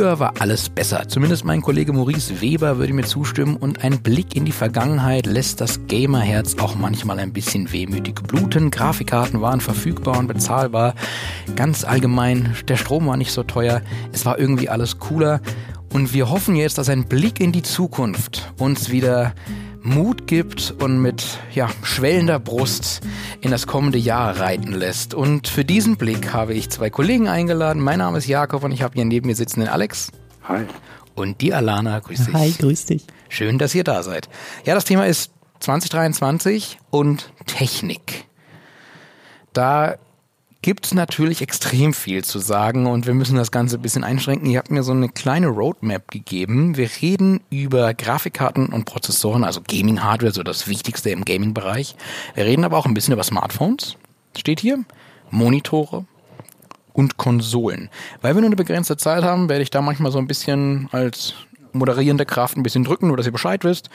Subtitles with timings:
[0.00, 1.08] Früher war alles besser.
[1.08, 5.60] Zumindest mein Kollege Maurice Weber würde mir zustimmen und ein Blick in die Vergangenheit lässt
[5.60, 8.70] das Gamerherz auch manchmal ein bisschen wehmütig bluten.
[8.70, 10.94] Grafikkarten waren verfügbar und bezahlbar.
[11.54, 13.82] Ganz allgemein, der Strom war nicht so teuer.
[14.10, 15.42] Es war irgendwie alles cooler.
[15.92, 19.34] Und wir hoffen jetzt, dass ein Blick in die Zukunft uns wieder
[19.82, 23.00] Mut gibt und mit ja, schwellender Brust
[23.40, 25.14] in das kommende Jahr reiten lässt.
[25.14, 27.82] Und für diesen Blick habe ich zwei Kollegen eingeladen.
[27.82, 30.12] Mein Name ist Jakob und ich habe hier neben mir sitzen den Alex.
[30.44, 30.64] Hi.
[31.14, 32.34] Und die Alana, grüß dich.
[32.34, 33.06] Hi, grüß dich.
[33.28, 34.28] Schön, dass ihr da seid.
[34.64, 38.26] Ja, das Thema ist 2023 und Technik.
[39.52, 39.96] Da
[40.62, 44.48] gibt's natürlich extrem viel zu sagen und wir müssen das Ganze ein bisschen einschränken.
[44.50, 46.76] Ihr habt mir so eine kleine Roadmap gegeben.
[46.76, 51.96] Wir reden über Grafikkarten und Prozessoren, also Gaming-Hardware, so das Wichtigste im Gaming-Bereich.
[52.34, 53.96] Wir reden aber auch ein bisschen über Smartphones,
[54.36, 54.84] steht hier,
[55.30, 56.04] Monitore
[56.92, 57.88] und Konsolen.
[58.20, 61.34] Weil wir nur eine begrenzte Zeit haben, werde ich da manchmal so ein bisschen als
[61.72, 63.88] moderierende Kraft ein bisschen drücken, nur dass ihr Bescheid wisst.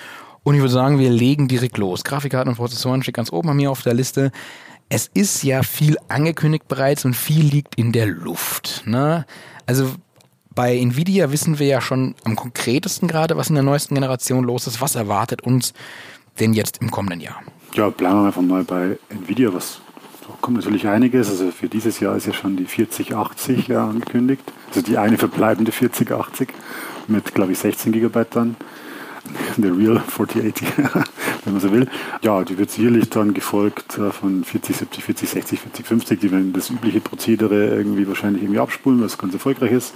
[0.43, 2.03] Und ich würde sagen, wir legen direkt los.
[2.03, 4.31] Grafikkarten und Prozessoren steht ganz oben bei mir auf der Liste
[4.89, 8.83] es ist ja viel angekündigt bereits und viel liegt in der Luft.
[8.85, 9.25] Ne?
[9.65, 9.95] Also
[10.53, 14.67] bei Nvidia wissen wir ja schon am konkretesten gerade, was in der neuesten Generation los
[14.67, 14.81] ist.
[14.81, 15.73] Was erwartet uns
[16.39, 17.41] denn jetzt im kommenden Jahr?
[17.73, 19.53] Ja, bleiben wir einfach mal bei Nvidia.
[19.53, 19.81] Was
[20.27, 21.29] da kommt natürlich einiges.
[21.29, 24.43] Also für dieses Jahr ist ja schon die 4080 ja, angekündigt.
[24.69, 26.49] Also die eine verbleibende 4080
[27.07, 28.55] mit, glaube ich, 16 GB dann.
[29.57, 30.67] The Real 4080,
[31.45, 31.87] wenn man so will.
[32.21, 36.19] Ja, die wird sicherlich dann gefolgt äh, von 40, 70, 40, 60, 40, 50.
[36.19, 39.93] Die werden das übliche Prozedere irgendwie wahrscheinlich irgendwie abspulen, was ganz erfolgreich ist.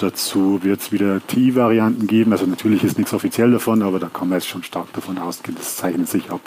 [0.00, 2.32] Dazu wird es wieder TI-Varianten geben.
[2.32, 5.58] Also natürlich ist nichts offiziell davon, aber da kann man jetzt schon stark davon ausgehen,
[5.58, 6.40] das zeichnet sich ab.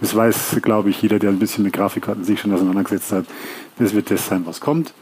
[0.00, 3.24] Das weiß, glaube ich, jeder, der ein bisschen mit Grafikkarten sich schon auseinandergesetzt hat.
[3.78, 4.94] Das wird das sein, was kommt.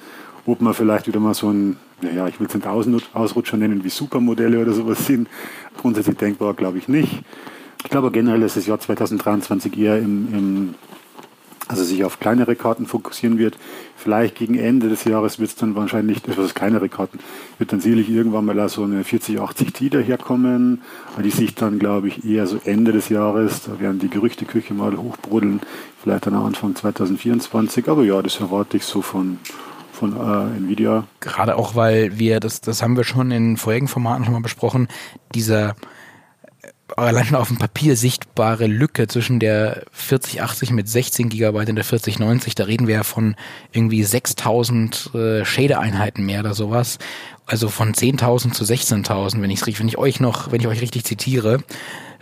[0.47, 3.91] Ob man vielleicht wieder mal so ein, naja, ich will es nicht Ausrutscher nennen, wie
[3.91, 5.29] Supermodelle oder sowas sind,
[5.77, 7.23] grundsätzlich denkbar, glaube ich nicht.
[7.85, 10.75] Ich glaube generell, dass das Jahr 2023 eher im, im
[11.71, 13.57] also sich auf kleinere Karten fokussieren wird.
[13.97, 17.21] Vielleicht gegen Ende des Jahres wird es dann wahrscheinlich, das ist kleinere Karten,
[17.59, 20.83] wird dann sicherlich irgendwann mal so eine 4080 Ti daherkommen,
[21.23, 24.97] die sich dann, glaube ich, eher so Ende des Jahres, da werden die Gerüchteküche mal
[24.97, 25.61] hochbrodeln,
[26.03, 27.89] vielleicht dann Anfang 2024.
[27.89, 29.39] Aber ja, das erwarte ich so von,
[29.93, 31.05] von äh, Nvidia.
[31.21, 34.89] Gerade auch, weil wir, das, das haben wir schon in vorigen Formaten schon mal besprochen,
[35.37, 35.77] dieser
[36.97, 41.85] allein schon auf dem Papier sichtbare Lücke zwischen der 4080 mit 16 GB und der
[41.85, 43.37] 4090, da reden wir ja von
[43.73, 46.99] irgendwie 6000 äh, Shader-Einheiten mehr oder sowas.
[47.51, 51.05] Also von 10.000 zu 16.000, wenn ich wenn ich euch noch, wenn ich euch richtig
[51.05, 51.59] zitiere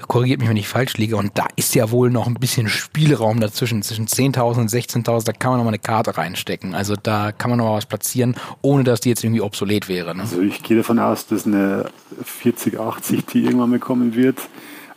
[0.06, 1.16] korrigiert mich, wenn ich falsch liege.
[1.16, 5.24] Und da ist ja wohl noch ein bisschen Spielraum dazwischen, zwischen 10.000 und 16.000.
[5.24, 6.74] Da kann man noch mal eine Karte reinstecken.
[6.74, 10.14] Also da kann man noch mal was platzieren, ohne dass die jetzt irgendwie obsolet wäre.
[10.14, 10.22] Ne?
[10.22, 11.86] Also ich gehe davon aus, dass eine
[12.22, 14.38] 4080 die irgendwann mal kommen wird.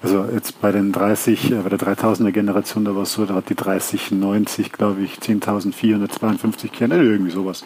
[0.03, 3.35] Also jetzt bei den 30, äh, bei der 3000er Generation, da war es so, da
[3.35, 7.63] hat die 3090, glaube ich, 10.452 Kerne, irgendwie sowas.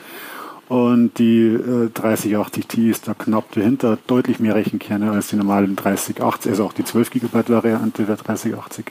[0.67, 5.75] Und die äh, 3080 Ti ist da knapp dahinter, deutlich mehr Rechenkerne als die normalen
[5.75, 8.85] 3080, also auch die 12 GB Variante der 3080.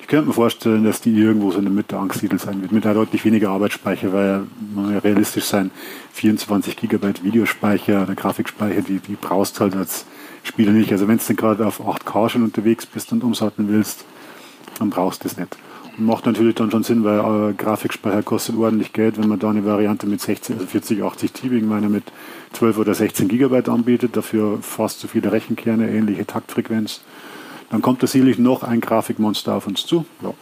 [0.00, 2.84] Ich könnte mir vorstellen, dass die irgendwo so in der Mitte angesiedelt sein wird, mit
[2.84, 4.42] einer deutlich weniger Arbeitsspeicher, weil
[4.74, 5.70] man ja realistisch sein,
[6.12, 10.04] 24 GB Videospeicher, der Grafikspeicher, die, die brauchst halt als
[10.42, 10.92] Spieler nicht.
[10.92, 14.04] Also wenn du gerade auf 8K schon unterwegs bist und umsatteln willst,
[14.78, 15.56] dann brauchst du das nicht.
[16.00, 19.64] Macht natürlich dann schon Sinn, weil äh, Grafikspeicher kostet ordentlich Geld, wenn man da eine
[19.64, 22.04] Variante mit 60, also 40, 80 T, wegen meiner mit
[22.52, 27.02] 12 oder 16 Gigabyte anbietet, dafür fast so viele Rechenkerne, ähnliche Taktfrequenz.
[27.70, 30.06] Dann kommt da sicherlich noch ein Grafikmonster auf uns zu.
[30.22, 30.32] Ja,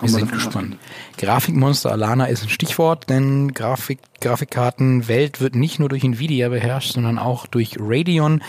[0.00, 0.76] wir sind gespannt.
[1.16, 7.18] Grafikmonster Alana ist ein Stichwort, denn Grafik, Grafikkartenwelt wird nicht nur durch Nvidia beherrscht, sondern
[7.18, 8.42] auch durch Radeon.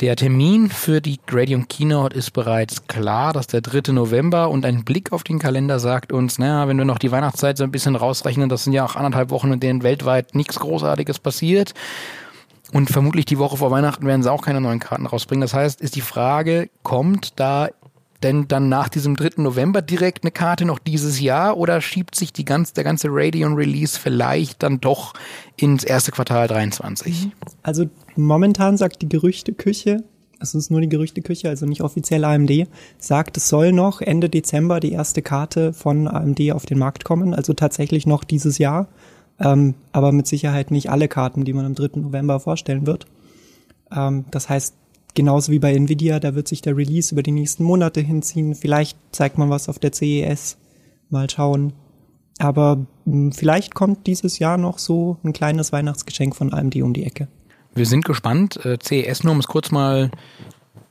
[0.00, 3.90] Der Termin für die Gradium Keynote ist bereits klar, dass der 3.
[3.92, 7.58] November und ein Blick auf den Kalender sagt uns, naja, wenn wir noch die Weihnachtszeit
[7.58, 11.18] so ein bisschen rausrechnen, das sind ja auch anderthalb Wochen, in denen weltweit nichts Großartiges
[11.18, 11.74] passiert.
[12.72, 15.40] Und vermutlich die Woche vor Weihnachten werden sie auch keine neuen Karten rausbringen.
[15.40, 17.68] Das heißt, ist die Frage, kommt da
[18.22, 19.42] denn dann nach diesem 3.
[19.42, 23.98] November direkt eine Karte noch dieses Jahr oder schiebt sich die ganz, der ganze Radeon-Release
[23.98, 25.14] vielleicht dann doch
[25.56, 27.30] ins erste Quartal 23?
[27.62, 27.86] Also
[28.16, 30.02] momentan sagt die Gerüchteküche,
[30.40, 32.68] es ist nur die Gerüchteküche, also nicht offiziell AMD,
[32.98, 37.34] sagt, es soll noch Ende Dezember die erste Karte von AMD auf den Markt kommen,
[37.34, 38.88] also tatsächlich noch dieses Jahr,
[39.40, 42.00] ähm, aber mit Sicherheit nicht alle Karten, die man am 3.
[42.00, 43.06] November vorstellen wird.
[43.94, 44.74] Ähm, das heißt,
[45.18, 48.54] genauso wie bei Nvidia, da wird sich der Release über die nächsten Monate hinziehen.
[48.54, 50.58] Vielleicht zeigt man was auf der CES.
[51.10, 51.72] Mal schauen.
[52.38, 56.92] Aber mh, hm, vielleicht kommt dieses Jahr noch so ein kleines Weihnachtsgeschenk von AMD um
[56.92, 57.26] die Ecke.
[57.74, 58.64] wir sind gespannt.
[58.64, 60.12] Äh, CES nur, um es kurz mal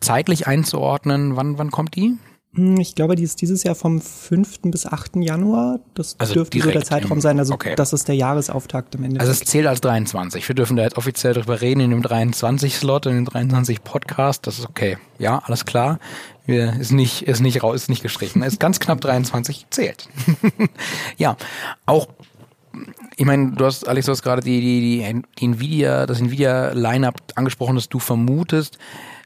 [0.02, 1.38] zeitlich einzuordnen.
[1.38, 2.18] Wann, wann kommt die?
[2.54, 4.62] Hm, ich glaube, die ist dieses Jahr vom 5.
[4.64, 5.18] bis 8.
[5.18, 5.80] Januar.
[5.94, 7.40] Das Also dürfte so der Zeitraum sein.
[7.40, 7.76] Also okay.
[7.76, 9.22] das ist der Jahresauftakt im Endeffekt.
[9.30, 10.48] Also es zählt als 23.
[10.48, 14.48] Wir dürfen da jetzt offiziell drüber reden in dem 23-Slot, in dem 23-Podcast.
[14.48, 14.98] Das ist okay.
[15.20, 16.00] Ja, alles klar.
[16.46, 18.42] Wir, ist nicht, ist nicht raus, ist nicht gestrichen.
[18.42, 20.08] Ist ganz knapp 23 zählt.
[21.18, 21.36] ja,
[21.86, 22.08] auch
[23.16, 27.16] ich meine, du hast, Alex, du hast gerade die, die, die, die Nvidia, das Nvidia-Line-Up
[27.36, 28.78] angesprochen, das du vermutest.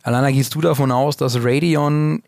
[0.03, 2.23] Alana, gehst du davon aus, dass Radeon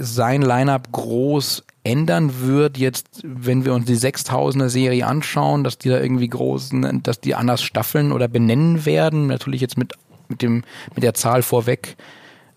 [0.00, 5.88] sein Line-Up groß ändern wird, jetzt, wenn wir uns die 6000er Serie anschauen, dass die
[5.88, 9.28] da irgendwie großen, dass die anders staffeln oder benennen werden?
[9.28, 9.94] Natürlich jetzt mit,
[10.28, 10.64] mit dem,
[10.94, 11.96] mit der Zahl vorweg,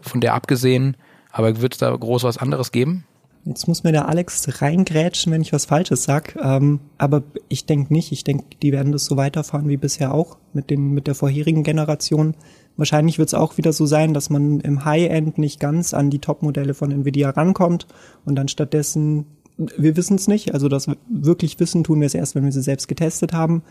[0.02, 0.98] von der abgesehen.
[1.32, 3.06] Aber wird es da groß was anderes geben?
[3.46, 6.36] Jetzt muss mir der Alex reingrätschen, wenn ich was Falsches sag.
[6.36, 8.12] Ähm, aber ich denke nicht.
[8.12, 11.64] Ich denke, die werden das so weiterfahren wie bisher auch mit den mit der vorherigen
[11.64, 12.36] Generation.
[12.82, 16.18] Wahrscheinlich wird es auch wieder so sein, dass man im High-End nicht ganz an die
[16.18, 17.86] Top-Modelle von Nvidia rankommt
[18.26, 22.34] und dann stattdessen, wir wissen es nicht, also das wirklich wissen tun wir es erst,
[22.34, 23.62] wenn wir sie selbst getestet haben.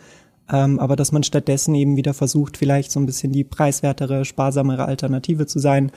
[0.49, 4.85] Ähm, aber dass man stattdessen eben wieder versucht, vielleicht so ein bisschen die preiswertere, sparsamere
[4.85, 5.91] Alternative zu sein,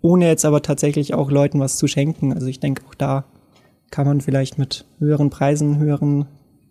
[0.00, 2.32] ohne jetzt aber tatsächlich auch Leuten was zu schenken.
[2.32, 3.24] Also ich denke, auch da
[3.90, 6.26] kann man vielleicht mit höheren Preisen, höheren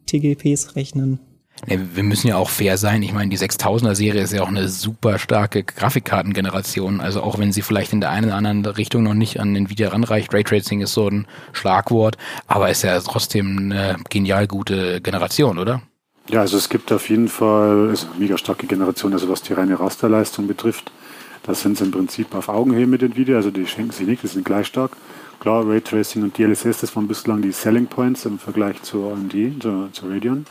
[0.06, 1.19] TGPs rechnen.
[1.65, 3.03] Wir müssen ja auch fair sein.
[3.03, 7.01] Ich meine, die 6000er Serie ist ja auch eine super starke Grafikkartengeneration.
[7.01, 9.89] Also auch wenn sie vielleicht in der einen oder anderen Richtung noch nicht an Nvidia
[9.89, 10.33] ranreicht.
[10.33, 12.17] Raytracing ist so ein Schlagwort,
[12.47, 15.81] aber ist ja trotzdem eine genial gute Generation, oder?
[16.29, 19.53] Ja, also es gibt auf jeden Fall also eine mega starke Generation, also was die
[19.53, 20.91] reine Rasterleistung betrifft.
[21.44, 24.27] Da sind sie im Prinzip auf Augenhöhe mit Nvidia, also die schenken sich nicht, die
[24.27, 24.91] sind gleich stark.
[25.39, 29.89] Klar, Raytracing und DLSS, das waren bislang die Selling Points im Vergleich zu AMD, zu,
[29.91, 30.45] zu Radeon.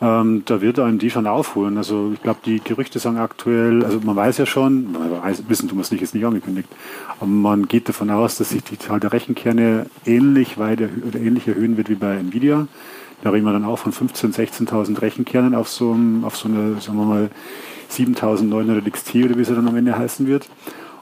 [0.00, 1.78] Ähm, da wird AMD schon aufholen.
[1.78, 5.78] Also ich glaube, die Gerüchte sagen aktuell, also man weiß ja schon, weiß, wissen tun
[5.78, 6.68] wir es nicht, ist nicht angekündigt,
[7.18, 11.48] aber man geht davon aus, dass sich die Zahl der Rechenkerne ähnlich weit oder ähnlich
[11.48, 12.68] erhöhen wird wie bei Nvidia.
[13.22, 16.78] Da reden wir dann auch von 15.000, 16.000 Rechenkernen auf so, einem, auf so eine,
[16.80, 17.30] sagen wir mal,
[17.90, 20.48] 7.900 XT oder wie sie dann am Ende heißen wird.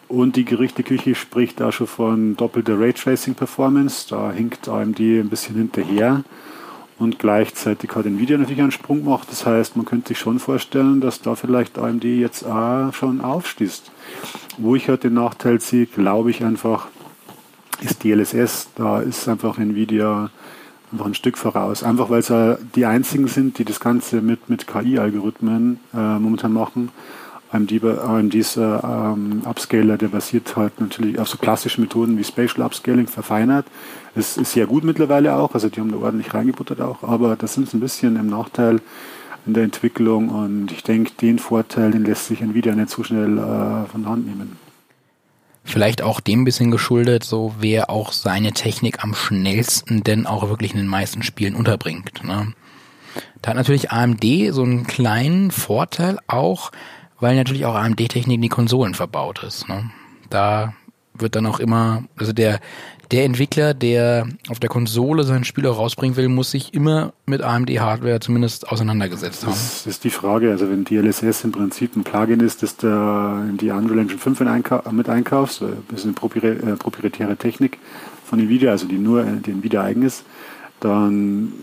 [0.06, 4.06] Und die Gerüchteküche spricht da schon von doppelter Raytracing-Performance.
[4.11, 6.23] Da hinkt AMD ein bisschen hinterher.
[6.99, 9.26] Und gleichzeitig hat Nvidia natürlich einen Sprung gemacht.
[9.31, 13.91] Das heißt, man könnte sich schon vorstellen, dass da vielleicht AMD jetzt auch schon aufstößt.
[14.58, 16.87] Wo ich halt den Nachteil sehe, glaube ich einfach,
[17.81, 18.69] ist DLSS.
[18.76, 20.31] Da ist einfach Nvidia
[20.93, 21.82] einfach ein Stück voraus.
[21.82, 26.91] Einfach weil sie die einzigen sind, die das Ganze mit, mit KI-Algorithmen äh, momentan machen.
[27.54, 28.78] AMDs äh,
[29.48, 33.66] Upscaler, der basiert halt natürlich auf so klassischen Methoden wie Spatial Upscaling verfeinert.
[34.14, 37.54] Es ist sehr gut mittlerweile auch, also die haben da ordentlich reingebuttert auch, aber das
[37.54, 38.80] sind ein bisschen im Nachteil
[39.46, 43.38] in der Entwicklung und ich denke, den Vorteil, den lässt sich Nvidia nicht so schnell
[43.38, 44.56] äh, von der Hand nehmen.
[45.66, 50.72] Vielleicht auch dem bisschen geschuldet, so wer auch seine Technik am schnellsten denn auch wirklich
[50.72, 52.22] in den meisten Spielen unterbringt.
[52.22, 52.52] Ne?
[53.40, 56.70] Da hat natürlich AMD so einen kleinen Vorteil auch,
[57.24, 59.66] weil natürlich auch AMD-Technik in die Konsolen verbaut ist.
[59.66, 59.90] Ne?
[60.28, 60.74] Da
[61.14, 62.60] wird dann auch immer, also der,
[63.12, 67.40] der Entwickler, der auf der Konsole sein Spiel auch rausbringen will, muss sich immer mit
[67.40, 69.52] AMD-Hardware zumindest auseinandergesetzt haben.
[69.52, 70.50] Das ist die Frage.
[70.50, 74.48] Also wenn DLSS im Prinzip ein Plugin ist, das in die Unreal Engine 5 in
[74.48, 77.78] einkau mit einkaufst, äh, das ist eine proprietäre, äh, proprietäre Technik
[78.26, 80.24] von Nvidia, also die nur äh, die Nvidia eigen ist,
[80.81, 81.54] dann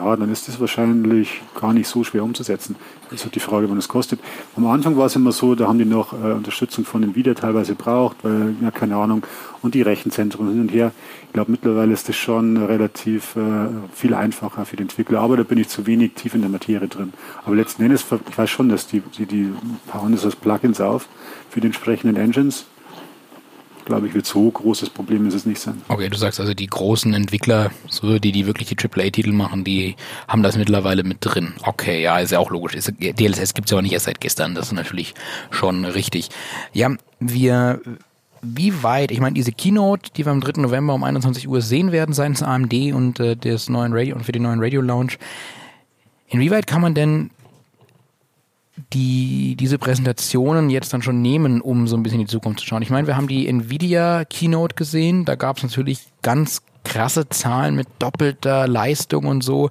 [0.00, 2.76] ja, dann ist das wahrscheinlich gar nicht so schwer umzusetzen.
[3.04, 4.20] Das ist halt die Frage, wann es kostet.
[4.56, 7.74] Am Anfang war es immer so, da haben die noch äh, Unterstützung von Nvidia teilweise
[7.74, 9.26] braucht, weil, ja, keine Ahnung,
[9.62, 10.92] und die Rechenzentren hin und her.
[11.26, 15.42] Ich glaube, mittlerweile ist das schon relativ äh, viel einfacher für die Entwickler, aber da
[15.42, 17.12] bin ich zu wenig tief in der Materie drin.
[17.44, 19.52] Aber letzten Endes, ich weiß schon, dass die, die, die
[19.92, 21.08] bauen das als Plugins auf
[21.50, 22.66] für die entsprechenden Engines.
[23.90, 25.82] Glaube ich, wird so großes Problem ist es nicht sein.
[25.88, 29.96] Okay, du sagst also, die großen Entwickler, so die, die wirklich die AAA-Titel machen, die
[30.28, 31.54] haben das mittlerweile mit drin.
[31.64, 32.74] Okay, ja, ist ja auch logisch.
[32.74, 35.14] Ist, DLSS gibt's ja auch nicht erst seit gestern, das ist natürlich
[35.50, 36.28] schon richtig.
[36.72, 37.80] Ja, wir,
[38.42, 40.62] wie weit, ich meine, diese Keynote, die wir am 3.
[40.62, 44.30] November um 21 Uhr sehen werden seitens AMD und äh, des neuen Radio und für
[44.30, 45.14] den neuen Radio Lounge,
[46.28, 47.30] inwieweit kann man denn
[48.92, 52.66] die diese Präsentationen jetzt dann schon nehmen, um so ein bisschen in die Zukunft zu
[52.66, 52.82] schauen.
[52.82, 57.74] Ich meine, wir haben die Nvidia Keynote gesehen, da gab es natürlich ganz krasse Zahlen
[57.74, 59.70] mit doppelter Leistung und so.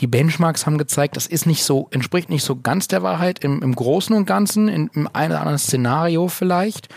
[0.00, 3.62] Die Benchmarks haben gezeigt, das ist nicht so, entspricht nicht so ganz der Wahrheit im,
[3.62, 6.88] im Großen und Ganzen, in, im einen oder anderen Szenario vielleicht.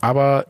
[0.00, 0.46] Aber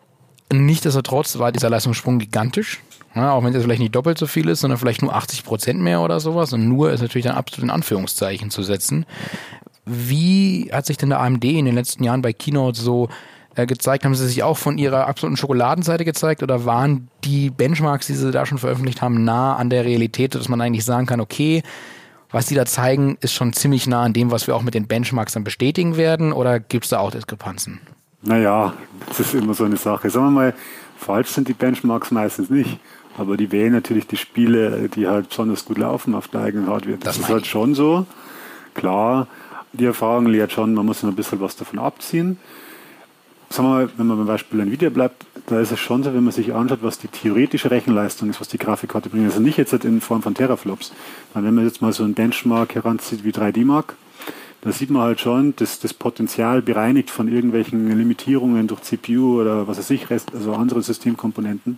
[0.52, 2.80] nichtsdestotrotz war dieser Leistungssprung gigantisch.
[3.14, 5.80] Ja, auch wenn es vielleicht nicht doppelt so viel ist, sondern vielleicht nur 80 Prozent
[5.80, 6.52] mehr oder sowas.
[6.52, 9.06] Und nur ist natürlich dann absolut in Anführungszeichen zu setzen.
[9.86, 13.08] Wie hat sich denn der AMD in den letzten Jahren bei Keynote so
[13.54, 14.04] äh, gezeigt?
[14.04, 18.30] Haben sie sich auch von ihrer absoluten Schokoladenseite gezeigt oder waren die Benchmarks, die sie
[18.30, 21.62] da schon veröffentlicht haben, nah an der Realität, dass man eigentlich sagen kann, okay,
[22.30, 24.88] was die da zeigen, ist schon ziemlich nah an dem, was wir auch mit den
[24.88, 27.80] Benchmarks dann bestätigen werden oder gibt es da auch Diskrepanzen?
[28.22, 28.72] Naja,
[29.06, 30.10] das ist immer so eine Sache.
[30.10, 30.54] Sagen wir mal,
[30.96, 32.80] falsch sind die Benchmarks meistens nicht.
[33.16, 36.96] Aber die wählen natürlich die Spiele, die halt besonders gut laufen auf der eigenen Hardware.
[36.96, 38.06] Das, das ist halt schon so.
[38.74, 39.28] Klar,
[39.74, 42.38] die Erfahrung lehrt schon, man muss ein bisschen was davon abziehen.
[43.50, 46.24] Sagen wir mal, wenn man beim Beispiel Nvidia bleibt, da ist es schon so, wenn
[46.24, 49.26] man sich anschaut, was die theoretische Rechenleistung ist, was die Grafikkarte bringt.
[49.26, 50.92] Also nicht jetzt in Form von Teraflops,
[51.32, 53.96] sondern wenn man jetzt mal so einen Benchmark heranzieht wie 3D Mark,
[54.62, 59.68] da sieht man halt schon, dass das Potenzial bereinigt von irgendwelchen Limitierungen durch CPU oder
[59.68, 61.76] was weiß ich, also andere Systemkomponenten.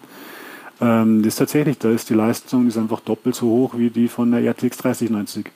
[0.81, 4.09] Ähm, das ist tatsächlich, da ist die Leistung ist einfach doppelt so hoch wie die
[4.09, 5.47] von der RTX 3090.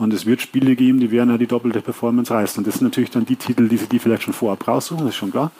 [0.00, 2.58] Und es wird Spiele geben, die werden ja die doppelte Performance reißen.
[2.58, 5.14] Und das sind natürlich dann die Titel, die sie die vielleicht schon vorab raussuchen, das
[5.14, 5.52] ist schon klar.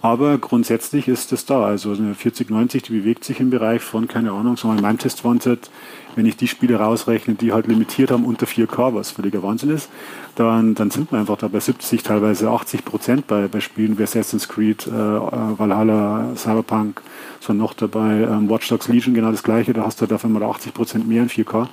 [0.00, 1.66] Aber grundsätzlich ist das da.
[1.66, 5.24] Also eine 4090, die bewegt sich im Bereich von, keine Ahnung, so in meinem Test
[5.24, 5.70] wanted,
[6.16, 9.90] wenn ich die Spiele rausrechne, die halt limitiert haben unter 4K, was völliger Wahnsinn ist,
[10.36, 14.04] dann, dann sind wir einfach da bei 70, teilweise 80 Prozent bei, bei Spielen wie
[14.04, 17.02] Assassin's Creed, äh, äh, Valhalla, Cyberpunk,
[17.40, 20.42] so noch dabei, ähm, Watch Dogs Legion genau das gleiche, da hast du dafür mal
[20.42, 21.68] 80 Prozent mehr in 4K.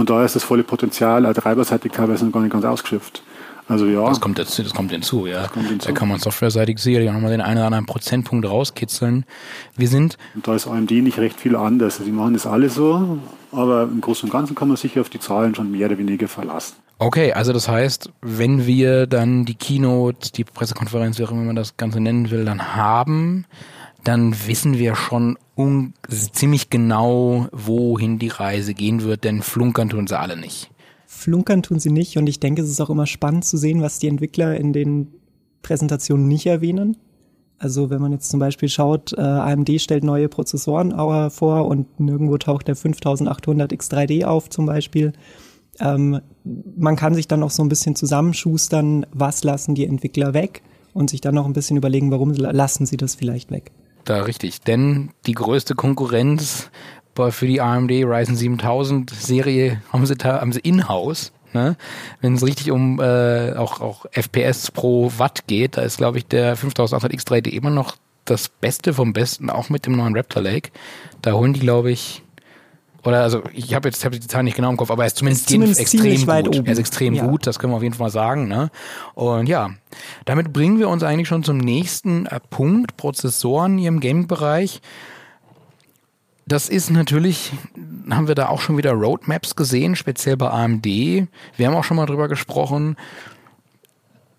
[0.00, 3.22] Und da ist das volle Potenzial äh, treiberseitig teilweise noch gar nicht ganz ausgeschöpft.
[3.68, 4.08] Also ja.
[4.08, 5.46] Das kommt, dazu, das kommt hinzu, ja.
[5.48, 5.88] Kommt hinzu.
[5.88, 9.26] Da kann man softwareseitig sicherlich auch nochmal den einen oder anderen Prozentpunkt rauskitzeln.
[9.76, 10.16] Wir sind.
[10.34, 11.98] Und da ist AMD nicht recht viel anders.
[11.98, 13.18] Sie machen das alle so,
[13.52, 16.28] aber im Großen und Ganzen kann man sich auf die Zahlen schon mehr oder weniger
[16.28, 16.76] verlassen.
[16.98, 21.56] Okay, also das heißt, wenn wir dann die Keynote, die Pressekonferenz, wie auch immer man
[21.56, 23.44] das Ganze nennen will, dann haben,
[24.04, 30.06] dann wissen wir schon un ziemlich genau, wohin die Reise gehen wird, denn flunkern tun
[30.06, 30.70] sie alle nicht.
[31.06, 33.98] Flunkern tun sie nicht und ich denke, es ist auch immer spannend zu sehen, was
[33.98, 35.08] die Entwickler in den
[35.62, 36.96] Präsentationen nicht erwähnen.
[37.58, 40.92] Also wenn man jetzt zum Beispiel schaut, äh, AMD stellt neue Prozessoren
[41.30, 45.12] vor und nirgendwo taucht der 5800 X3D auf zum Beispiel.
[45.78, 46.20] Ähm,
[46.76, 50.62] man kann sich dann auch so ein bisschen zusammenschustern, was lassen die Entwickler weg
[50.94, 53.72] und sich dann noch ein bisschen überlegen, warum lassen sie das vielleicht weg.
[54.10, 56.68] Da richtig, denn die größte Konkurrenz
[57.14, 61.30] für die AMD Ryzen 7000 Serie haben sie, haben sie in-house.
[61.52, 61.76] Ne?
[62.20, 66.26] Wenn es richtig um äh, auch, auch FPS pro Watt geht, da ist, glaube ich,
[66.26, 70.70] der 5800 X3D immer noch das Beste vom Besten, auch mit dem neuen Raptor Lake.
[71.22, 72.24] Da holen die, glaube ich,
[73.04, 75.16] oder also ich habe jetzt hab die Zahl nicht genau im Kopf, aber er ist
[75.16, 76.56] zumindest, ist zumindest extrem gut.
[76.56, 76.66] Oben.
[76.66, 77.26] Er ist extrem ja.
[77.26, 78.48] gut, das können wir auf jeden Fall sagen.
[78.48, 78.70] Ne?
[79.14, 79.70] Und ja,
[80.26, 84.82] damit bringen wir uns eigentlich schon zum nächsten äh, Punkt, Prozessoren hier im Gaming-Bereich.
[86.46, 87.52] Das ist natürlich,
[88.10, 90.84] haben wir da auch schon wieder Roadmaps gesehen, speziell bei AMD.
[90.84, 91.28] Wir
[91.66, 92.96] haben auch schon mal drüber gesprochen.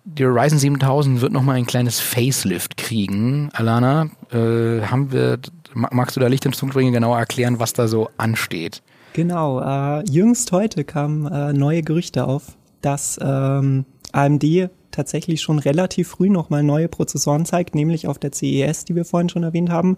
[0.04, 3.50] Die Ryzen 7000 wird nochmal ein kleines Facelift kriegen.
[3.54, 5.40] Alana, äh, haben wir,
[5.74, 8.82] magst du da Licht ins Dunkel bringen, genauer erklären, was da so ansteht?
[9.14, 16.10] Genau, äh, jüngst heute kamen äh, neue Gerüchte auf, dass ähm, AMD tatsächlich schon relativ
[16.10, 19.98] früh nochmal neue Prozessoren zeigt, nämlich auf der CES, die wir vorhin schon erwähnt haben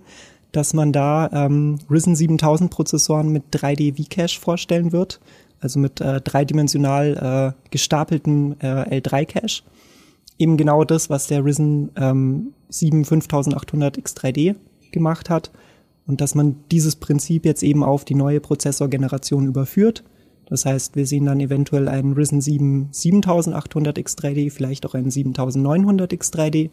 [0.53, 5.19] dass man da ähm, Risen 7000 Prozessoren mit 3D V-Cache vorstellen wird,
[5.59, 9.63] also mit äh, dreidimensional äh, gestapelten äh, L3-Cache.
[10.37, 14.55] Eben genau das, was der Risen ähm, 7 5800 X3D
[14.91, 15.51] gemacht hat
[16.05, 20.03] und dass man dieses Prinzip jetzt eben auf die neue Prozessorgeneration überführt.
[20.47, 26.11] Das heißt, wir sehen dann eventuell einen Risen 7 7800 X3D, vielleicht auch einen 7900
[26.11, 26.69] X3D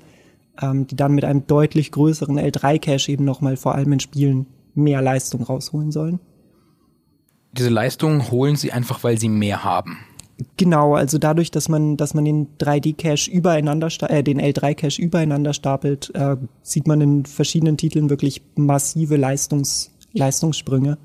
[0.61, 5.03] ähm, die dann mit einem deutlich größeren L3-Cache eben nochmal vor allem in Spielen mehr
[5.03, 6.21] Leistung rausholen sollen.
[7.53, 9.99] Diese Leistung holen sie einfach, weil sie mehr haben.
[10.57, 16.11] Genau, also dadurch, dass man, dass man den 3D-Cache übereinander, äh, den L3-Cache übereinander stapelt,
[16.15, 20.99] äh, sieht man in verschiedenen Titeln wirklich massive Leistungs, Leistungssprünge.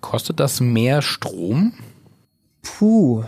[0.00, 1.72] Kostet das mehr Strom?
[2.62, 3.24] Puh,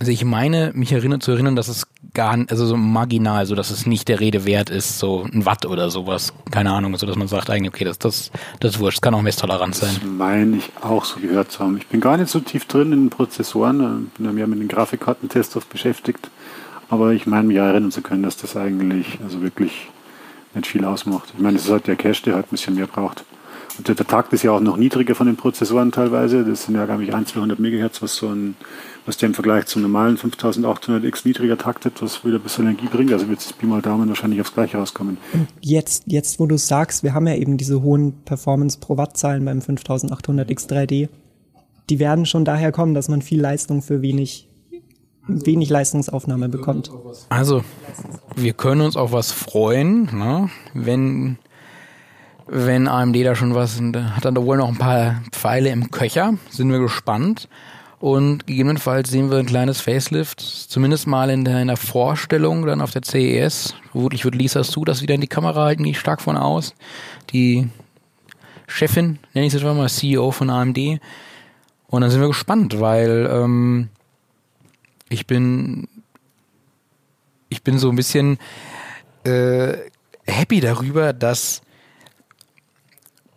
[0.00, 3.70] also ich meine, mich erinnern, zu erinnern, dass es gar, also so marginal, so dass
[3.70, 7.16] es nicht der Rede wert ist, so ein Watt oder sowas, keine Ahnung, so dass
[7.16, 8.30] man sagt eigentlich, okay, das, das,
[8.60, 9.94] das ist wurscht, das kann auch Messtoleranz sein.
[9.94, 11.76] Das meine ich auch so gehört zu haben.
[11.76, 14.60] Ich bin gar nicht so tief drin in den Prozessoren, äh, bin ja mehr mit
[14.60, 16.30] den Grafikkartentests oft beschäftigt,
[16.88, 19.90] aber ich meine, mich erinnern zu können, dass das eigentlich, also wirklich
[20.54, 21.28] nicht viel ausmacht.
[21.34, 23.22] Ich meine, das ist halt der Cache, der halt ein bisschen mehr braucht.
[23.76, 26.44] Und der, Takt ist ja auch noch niedriger von den Prozessoren teilweise.
[26.44, 28.56] Das sind ja, glaube ich, 1, 200 Megahertz, was so ein
[29.06, 33.12] was der im Vergleich zum normalen 5800X niedriger taktet, was wieder ein bisschen Energie bringt.
[33.12, 35.18] Also wird es Pi mal Daumen wahrscheinlich aufs Gleiche rauskommen.
[35.60, 39.44] Jetzt, jetzt wo du sagst, wir haben ja eben diese hohen Performance pro Watt Zahlen
[39.44, 41.08] beim 5800X 3D.
[41.88, 44.50] Die werden schon daher kommen, dass man viel Leistung für wenig
[45.26, 46.90] wenig Leistungsaufnahme bekommt.
[47.28, 47.62] Also,
[48.36, 50.50] wir können uns auf was freuen, ne?
[50.74, 51.38] wenn,
[52.46, 56.34] wenn AMD da schon was, hat dann da wohl noch ein paar Pfeile im Köcher,
[56.48, 57.48] sind wir gespannt.
[58.00, 62.80] Und gegebenenfalls sehen wir ein kleines Facelift, zumindest mal in der, in der Vorstellung dann
[62.80, 63.74] auf der CES.
[63.92, 66.74] Vermutlich wird Lisa Su das wieder in die Kamera halten, gehe ich stark von aus.
[67.30, 67.68] Die
[68.66, 70.78] Chefin, nenne ich es jetzt mal, CEO von AMD.
[71.88, 73.90] Und dann sind wir gespannt, weil ähm,
[75.10, 75.86] ich bin
[77.50, 78.38] ich bin so ein bisschen
[79.24, 79.74] äh,
[80.26, 81.60] happy darüber, dass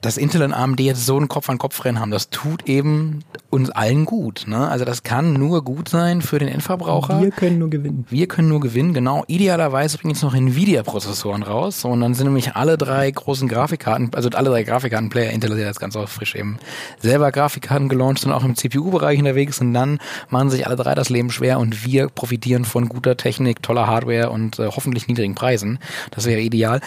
[0.04, 4.44] dass Intel und AMD jetzt so ein Kopf-an-Kopf-Rennen haben, das tut eben uns allen gut.
[4.48, 4.68] Ne?
[4.68, 7.22] Also das kann nur gut sein für den Endverbraucher.
[7.22, 8.06] Wir können nur gewinnen.
[8.10, 9.24] Wir können nur gewinnen, genau.
[9.28, 14.30] Idealerweise bringen jetzt noch Nvidia-Prozessoren raus und dann sind nämlich alle drei großen Grafikkarten, also
[14.30, 16.60] alle drei Grafikkarten-Player, Intel ist ja jetzt ganz auch frisch eben,
[17.00, 21.10] selber Grafikkarten gelauncht und auch im CPU-Bereich unterwegs und dann machen sich alle drei das
[21.10, 25.80] Leben schwer und wir profitieren von guter Technik, toller Hardware und äh, hoffentlich niedrigen Preisen.
[26.12, 26.82] Das wäre ideal.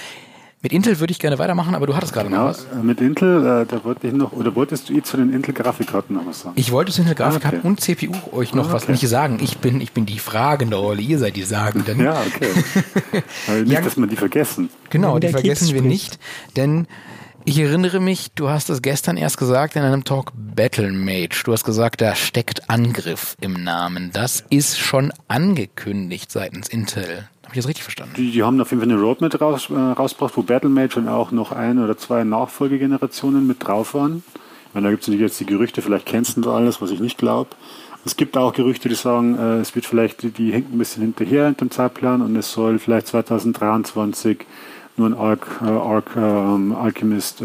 [0.67, 2.65] Mit Intel würde ich gerne weitermachen, aber du hattest gerade genau, noch was.
[2.65, 6.17] Äh, mit Intel, äh, da wollte ich noch, oder wolltest du jetzt zu den Intel-Grafikkarten
[6.17, 6.55] noch was sagen?
[6.57, 7.69] Ich wollte zu Intel Grafikkarten okay.
[7.69, 8.91] und CPU euch noch Ah, was okay.
[8.91, 9.39] nicht sagen.
[9.41, 12.01] Ich bin, ich bin die Fragende, Olli, ihr seid die Sagenden.
[12.01, 12.49] Ja, okay.
[13.63, 14.71] Nicht, Ja, dass man die vergessen.
[14.91, 16.19] Genau, die vergessen wir nicht,
[16.57, 16.89] denn
[17.45, 21.43] ich erinnere mich, du hast es gestern erst gesagt in einem Talk Battle Mage.
[21.45, 24.11] Du hast gesagt, da steckt Angriff im Namen.
[24.13, 27.29] Das ist schon angekündigt seitens Intel.
[27.47, 28.15] Habe ich das richtig verstanden?
[28.17, 31.31] Die, die haben auf jeden Fall eine Roadmap raus, äh, rausgebracht, wo Battlemage und auch
[31.31, 34.25] noch ein oder zwei Nachfolgegenerationen mit drauf waren.
[34.69, 37.19] Ich meine, da gibt es jetzt die Gerüchte, vielleicht kennst du alles, was ich nicht
[37.19, 37.51] glaube.
[38.05, 41.03] Es gibt auch Gerüchte, die sagen, äh, es wird vielleicht, die, die hinken ein bisschen
[41.05, 44.45] hinterher hinter dem Zeitplan und es soll vielleicht 2023
[44.97, 47.45] nur ein Arc, äh, Arc ähm, Alchemist, äh,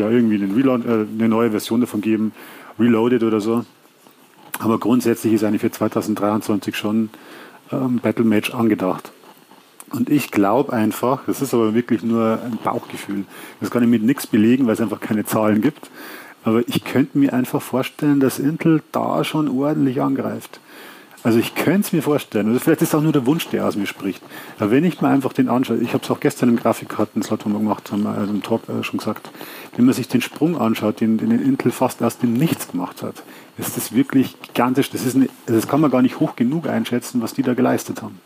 [0.00, 2.32] ja irgendwie einen Reload, äh, eine neue Version davon geben,
[2.78, 3.64] Reloaded oder so.
[4.60, 7.10] Aber grundsätzlich ist eigentlich für 2023 schon
[7.72, 9.10] ähm, Battle Mage angedacht.
[9.92, 13.24] Und ich glaube einfach, das ist aber wirklich nur ein Bauchgefühl,
[13.60, 15.90] das kann ich mit nichts belegen, weil es einfach keine Zahlen gibt.
[16.44, 20.60] Aber ich könnte mir einfach vorstellen, dass Intel da schon ordentlich angreift.
[21.24, 22.48] Also ich könnte es mir vorstellen.
[22.48, 24.22] Also vielleicht ist es auch nur der Wunsch, der aus mir spricht.
[24.58, 27.92] Aber wenn ich mir einfach den anschaue, ich habe es auch gestern im Grafikkarten-Slot gemacht,
[27.92, 29.30] haben wir also im Talk äh, schon gesagt,
[29.76, 33.22] wenn man sich den Sprung anschaut, den, den Intel fast aus dem Nichts gemacht hat,
[33.56, 34.90] ist das wirklich gigantisch.
[34.90, 38.02] Das, ist eine, das kann man gar nicht hoch genug einschätzen, was die da geleistet
[38.02, 38.18] haben.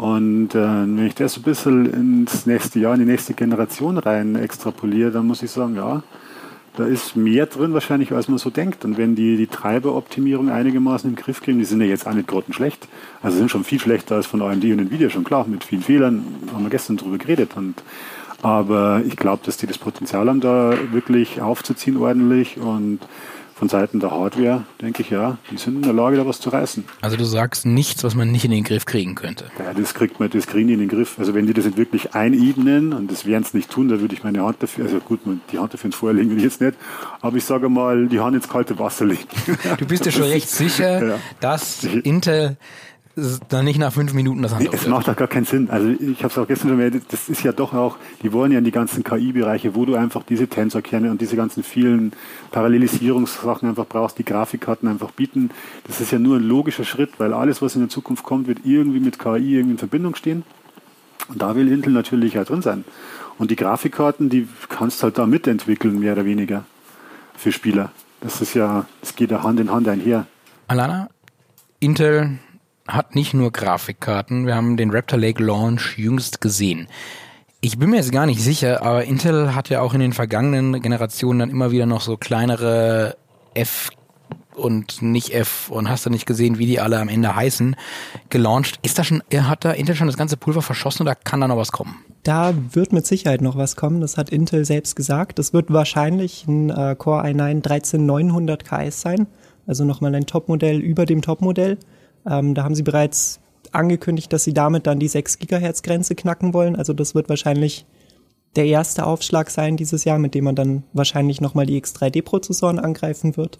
[0.00, 3.98] Und äh, wenn ich das so ein bisschen ins nächste Jahr, in die nächste Generation
[3.98, 6.02] rein extrapoliere, dann muss ich sagen, ja,
[6.78, 8.86] da ist mehr drin wahrscheinlich, als man so denkt.
[8.86, 12.28] Und wenn die die Treiberoptimierung einigermaßen im Griff kriegen, die sind ja jetzt auch nicht
[12.28, 12.88] grottenschlecht,
[13.20, 16.24] also sind schon viel schlechter als von AMD und Nvidia, schon klar, mit vielen Fehlern,
[16.54, 17.50] haben wir gestern drüber geredet.
[17.58, 17.74] Und,
[18.40, 23.00] aber ich glaube, dass die das Potenzial haben, da wirklich aufzuziehen ordentlich und
[23.60, 26.48] von Seiten der Hardware denke ich, ja, die sind in der Lage, da was zu
[26.48, 26.82] reißen.
[27.02, 29.44] Also du sagst nichts, was man nicht in den Griff kriegen könnte.
[29.58, 31.18] Ja, das kriegt man, das kriegen die in den Griff.
[31.18, 34.24] Also wenn die das wirklich einebnen, und das werden es nicht tun, da würde ich
[34.24, 35.20] meine Hand dafür, also gut,
[35.52, 36.74] die Hand dafür ins Feuer legen will ich jetzt nicht,
[37.20, 39.20] aber ich sage mal, die Hand ins kalte Wasser legen.
[39.78, 41.14] Du bist dir schon recht sicher, Ja.
[41.40, 42.56] dass Intel
[43.48, 45.68] dann nicht nach fünf Minuten das Nee, andere es macht doch gar keinen Sinn.
[45.68, 48.52] Also ich habe es auch gestern schon erwähnt, das ist ja doch auch, die wollen
[48.52, 52.12] ja in die ganzen KI-Bereiche, wo du einfach diese Tensorkerne und diese ganzen vielen
[52.52, 55.50] Parallelisierungssachen einfach brauchst, die Grafikkarten einfach bieten.
[55.86, 58.60] Das ist ja nur ein logischer Schritt, weil alles, was in der Zukunft kommt, wird
[58.64, 60.44] irgendwie mit KI irgendwie in Verbindung stehen.
[61.28, 62.84] Und da will Intel natürlich halt drin sein.
[63.38, 66.64] Und die Grafikkarten, die kannst halt da mitentwickeln, mehr oder weniger,
[67.36, 67.90] für Spieler.
[68.20, 70.26] Das ist ja, das geht ja Hand in Hand einher.
[70.68, 71.08] Alana,
[71.78, 72.38] Intel
[72.92, 76.88] hat nicht nur Grafikkarten, wir haben den Raptor Lake Launch jüngst gesehen.
[77.60, 80.80] Ich bin mir jetzt gar nicht sicher, aber Intel hat ja auch in den vergangenen
[80.80, 83.16] Generationen dann immer wieder noch so kleinere
[83.54, 83.90] F
[84.54, 87.76] und nicht F und hast du nicht gesehen, wie die alle am Ende heißen,
[88.28, 88.78] gelauncht.
[88.82, 91.56] Ist da schon, hat da Intel schon das ganze Pulver verschossen oder kann da noch
[91.56, 91.96] was kommen?
[92.22, 95.38] Da wird mit Sicherheit noch was kommen, das hat Intel selbst gesagt.
[95.38, 99.26] Das wird wahrscheinlich ein äh, Core i9 13900 KS sein,
[99.66, 101.78] also nochmal ein Topmodell über dem Topmodell.
[102.28, 103.40] Ähm, da haben sie bereits
[103.72, 106.76] angekündigt, dass sie damit dann die 6 Gigahertz Grenze knacken wollen.
[106.76, 107.86] Also das wird wahrscheinlich
[108.56, 113.36] der erste Aufschlag sein dieses Jahr, mit dem man dann wahrscheinlich nochmal die X3D-Prozessoren angreifen
[113.36, 113.58] wird.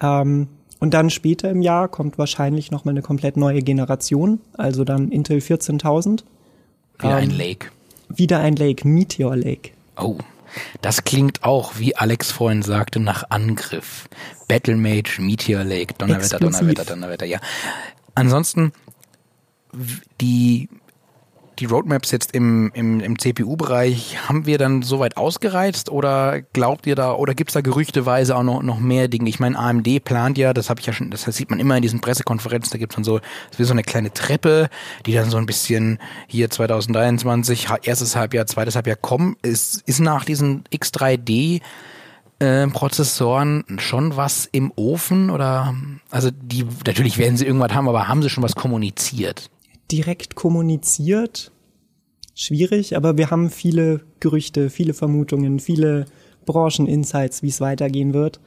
[0.00, 5.10] Ähm, und dann später im Jahr kommt wahrscheinlich nochmal eine komplett neue Generation, also dann
[5.10, 6.24] Intel 14000.
[6.98, 7.68] Wieder ein Ähm, Lake.
[8.08, 9.70] Wieder ein Lake, Meteor Lake.
[9.96, 10.16] Oh,
[10.82, 14.08] das klingt auch, wie Alex vorhin sagte, nach Angriff.
[14.48, 16.58] Battle Mage, Meteor Lake, Donnerwetter, Explosiv.
[16.60, 17.40] Donnerwetter, Donnerwetter, ja.
[18.14, 18.72] Ansonsten,
[20.20, 20.68] die
[21.58, 26.94] die Roadmaps jetzt im, im, im CPU-Bereich, haben wir dann soweit ausgereizt oder glaubt ihr
[26.94, 29.28] da, oder gibt's da gerüchteweise auch noch, noch mehr Dinge?
[29.28, 31.82] Ich meine, AMD plant ja, das habe ich ja schon, das sieht man immer in
[31.82, 33.20] diesen Pressekonferenzen, da gibt's dann so,
[33.56, 34.68] wie so eine kleine Treppe,
[35.06, 39.36] die dann so ein bisschen hier 2023, erstes Halbjahr, zweites Halbjahr kommen.
[39.42, 41.62] Ist, ist nach diesen X3D
[42.38, 45.74] äh, Prozessoren schon was im Ofen oder
[46.10, 49.50] also die natürlich werden sie irgendwas haben, aber haben sie schon was kommuniziert?
[49.90, 51.52] Direkt kommuniziert
[52.34, 56.04] schwierig, aber wir haben viele Gerüchte, viele Vermutungen, viele
[56.44, 58.40] Brancheninsights, wie es weitergehen wird.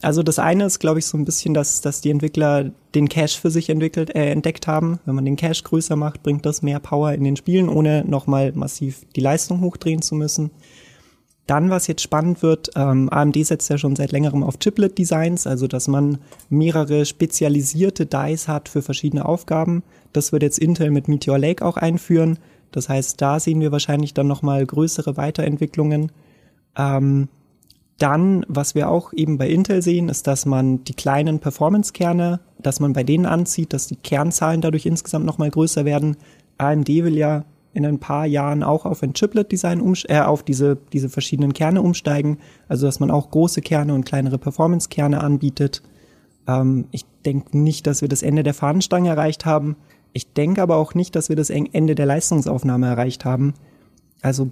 [0.00, 3.40] Also das eine ist, glaube ich, so ein bisschen, dass, dass die Entwickler den Cache
[3.40, 4.98] für sich entwickelt, äh, entdeckt haben.
[5.04, 8.52] Wenn man den Cache größer macht, bringt das mehr Power in den Spielen, ohne nochmal
[8.52, 10.50] massiv die Leistung hochdrehen zu müssen.
[11.46, 15.66] Dann, was jetzt spannend wird, ähm, AMD setzt ja schon seit längerem auf Chiplet-Designs, also
[15.66, 19.82] dass man mehrere spezialisierte Dice hat für verschiedene Aufgaben.
[20.12, 22.38] Das wird jetzt Intel mit Meteor Lake auch einführen.
[22.70, 26.10] Das heißt, da sehen wir wahrscheinlich dann nochmal größere Weiterentwicklungen.
[26.76, 27.28] Ähm,
[27.98, 32.80] dann, was wir auch eben bei Intel sehen, ist, dass man die kleinen Performance-Kerne, dass
[32.80, 36.16] man bei denen anzieht, dass die Kernzahlen dadurch insgesamt nochmal größer werden.
[36.58, 37.44] AMD will ja
[37.74, 42.38] in ein paar Jahren auch auf ein Chiplet-Design äh, auf diese, diese verschiedenen Kerne umsteigen.
[42.68, 45.82] Also, dass man auch große Kerne und kleinere Performance-Kerne anbietet.
[46.46, 49.76] Ähm, ich denke nicht, dass wir das Ende der Fahnenstange erreicht haben.
[50.12, 53.54] Ich denke aber auch nicht, dass wir das Ende der Leistungsaufnahme erreicht haben.
[54.20, 54.50] Also,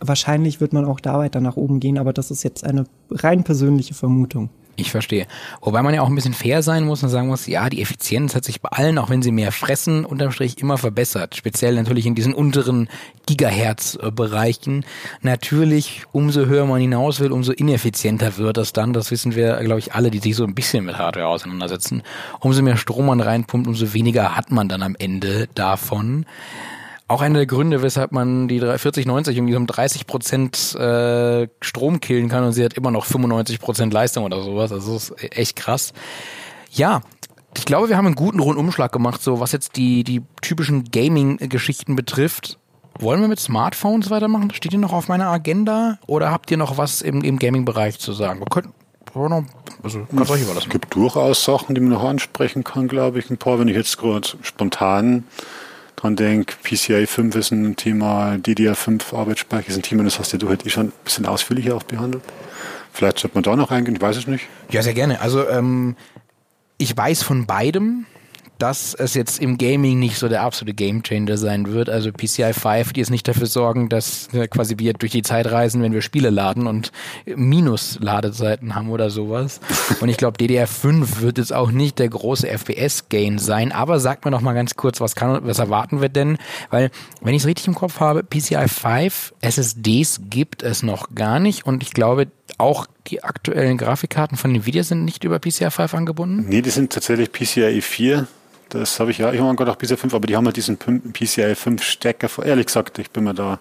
[0.00, 3.44] wahrscheinlich wird man auch da weiter nach oben gehen, aber das ist jetzt eine rein
[3.44, 4.50] persönliche Vermutung.
[4.78, 5.26] Ich verstehe.
[5.62, 8.34] Wobei man ja auch ein bisschen fair sein muss und sagen muss, ja, die Effizienz
[8.34, 11.34] hat sich bei allen, auch wenn sie mehr fressen, unterm Strich immer verbessert.
[11.34, 12.88] Speziell natürlich in diesen unteren
[13.24, 14.84] Gigahertz-Bereichen.
[15.22, 18.92] Natürlich, umso höher man hinaus will, umso ineffizienter wird das dann.
[18.92, 22.02] Das wissen wir, glaube ich, alle, die sich so ein bisschen mit Hardware auseinandersetzen.
[22.40, 26.26] Umso mehr Strom man reinpumpt, umso weniger hat man dann am Ende davon.
[27.08, 32.28] Auch einer der Gründe, weshalb man die 4090 irgendwie um 30 Prozent äh, Strom killen
[32.28, 34.72] kann und sie hat immer noch 95 Prozent Leistung oder sowas.
[34.72, 35.92] Also das ist echt krass.
[36.72, 37.02] Ja,
[37.56, 41.94] ich glaube, wir haben einen guten Rundumschlag gemacht, so was jetzt die, die typischen Gaming-Geschichten
[41.94, 42.58] betrifft.
[42.98, 44.50] Wollen wir mit Smartphones weitermachen?
[44.52, 45.98] Steht ihr noch auf meiner Agenda?
[46.06, 48.40] Oder habt ihr noch was im, im Gaming-Bereich zu sagen?
[48.40, 48.72] Wir können,
[49.14, 49.44] noch,
[49.82, 50.66] also ganz euch überlassen.
[50.66, 53.30] Es gibt durchaus Sachen, die man noch ansprechen kann, glaube ich.
[53.30, 55.24] Ein paar, wenn ich jetzt gerade spontan
[55.96, 60.48] dran denke, PCI 5 ist ein Thema, DDR5 Arbeitsspeicher ist ein Thema, das hast du
[60.48, 62.22] heute eh schon ein bisschen ausführlicher auch behandelt.
[62.92, 64.46] Vielleicht sollte man da noch eingehen, ich weiß es nicht.
[64.70, 65.20] Ja, sehr gerne.
[65.20, 65.96] Also ähm,
[66.78, 68.06] ich weiß von beidem
[68.58, 71.88] dass es jetzt im Gaming nicht so der absolute Gamechanger sein wird.
[71.88, 75.50] Also PCI 5, die jetzt nicht dafür sorgen, dass wir quasi wir durch die Zeit
[75.50, 76.92] reisen, wenn wir Spiele laden und
[77.26, 79.60] Minus-Ladezeiten haben oder sowas.
[80.00, 83.72] Und ich glaube, DDR5 wird jetzt auch nicht der große FPS-Gain sein.
[83.72, 86.38] Aber sagt mir noch mal ganz kurz, was kann, was erwarten wir denn?
[86.70, 86.90] Weil,
[87.20, 91.66] wenn ich es richtig im Kopf habe, PCI 5 SSDs gibt es noch gar nicht
[91.66, 96.46] und ich glaube, auch die aktuellen Grafikkarten von Nvidia sind nicht über PCI 5 angebunden?
[96.48, 98.26] Nee, die sind tatsächlich PCIe 4
[98.68, 100.78] das habe ich ja, ich habe gerade auch PCI 5, aber die haben halt diesen
[100.78, 103.60] PCI 5 Stecker, ehrlich gesagt, ich bin mir da.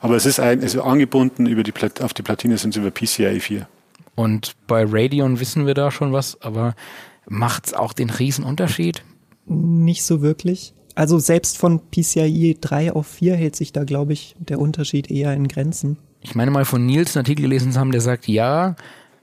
[0.00, 2.90] Aber es ist ein, also angebunden über die Plat auf die Platine sind sie über
[2.90, 3.68] PCI 4.
[4.14, 6.74] Und bei Radeon wissen wir da schon was, aber
[7.28, 9.02] macht es auch den Riesenunterschied?
[9.46, 10.74] Nicht so wirklich.
[10.94, 15.32] Also selbst von PCIe 3 auf 4 hält sich da, glaube ich, der Unterschied eher
[15.32, 15.96] in Grenzen.
[16.20, 18.76] Ich meine mal von Nils einen Artikel gelesen zu haben, der sagt, ja,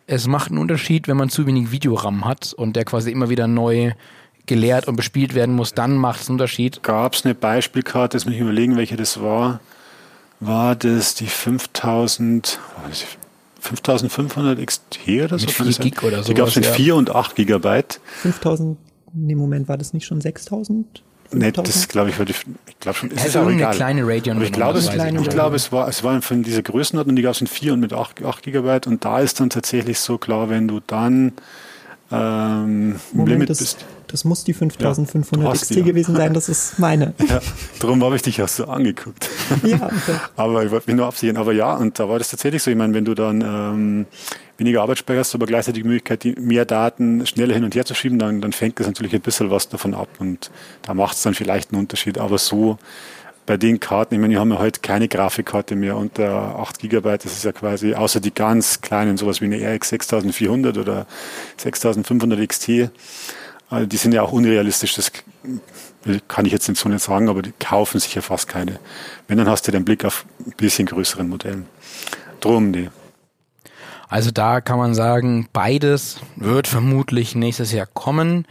[0.08, 3.48] es macht einen Unterschied, wenn man zu wenig Videoram hat und der quasi immer wieder
[3.48, 3.92] neu
[4.48, 6.82] gelehrt und bespielt werden muss, dann macht es einen Unterschied.
[6.82, 9.60] Gab es eine Beispielkarte, jetzt muss ich überlegen, welche das war.
[10.40, 12.60] War das die 5000,
[13.60, 15.46] 5500 XT oder so?
[15.46, 16.30] Mit 4 Gig oder so.
[16.30, 16.72] Die gab es mit ja.
[16.72, 18.00] 4 und 8 Gigabyte.
[18.22, 18.78] 5000,
[19.16, 21.04] im Moment war das nicht schon 6000?
[21.32, 22.34] Nee, das glaube ich, war die,
[22.68, 23.76] ich glaube schon, ist es auch egal.
[23.76, 24.38] kleine Radeon.
[24.38, 27.22] Aber ich glaube, es, ich, ich glaube, es war, es war von dieser Größenordnung, die
[27.22, 30.18] gab es in 4 und mit 8, 8 Gigabyte und da ist dann tatsächlich so
[30.18, 31.34] klar, wenn du dann
[32.12, 33.86] ähm, Moment, Limit bist.
[34.08, 35.84] Das muss die 5500 ja, XT ja.
[35.84, 37.14] gewesen sein, das ist meine.
[37.28, 37.42] Ja,
[37.80, 39.30] darum habe ich dich auch so angeguckt.
[39.64, 40.20] Ja, okay.
[40.38, 41.36] aber ich wollte mich nur absehen.
[41.36, 42.72] Aber ja, und da war das tatsächlich so.
[42.72, 44.06] Ich meine, wenn du dann ähm,
[44.58, 47.96] weniger Arbeitsspeicher hast, aber gleichzeitig die Möglichkeit, die, mehr Daten schneller hin und her zu
[47.96, 50.08] schieben, dann, dann fängt das natürlich ein bisschen was davon ab.
[50.20, 50.52] Und
[50.84, 52.18] da macht es dann vielleicht einen Unterschied.
[52.18, 52.78] Aber so
[53.48, 57.18] bei den Karten, ich meine, wir haben ja heute keine Grafikkarte mehr unter 8 GB,
[57.18, 61.08] das ist ja quasi, außer die ganz kleinen, sowas wie eine RX 6400 oder
[61.56, 62.92] 6500 XT,
[63.70, 65.12] also die sind ja auch unrealistisch, das
[66.28, 68.80] kann ich jetzt nicht so nicht sagen, aber die kaufen sich ja fast keine.
[69.28, 71.66] Wenn, dann hast du den Blick auf ein bisschen größeren Modellen.
[72.40, 72.90] Drum, die.
[74.08, 78.46] Also da kann man sagen, beides wird vermutlich nächstes Jahr kommen.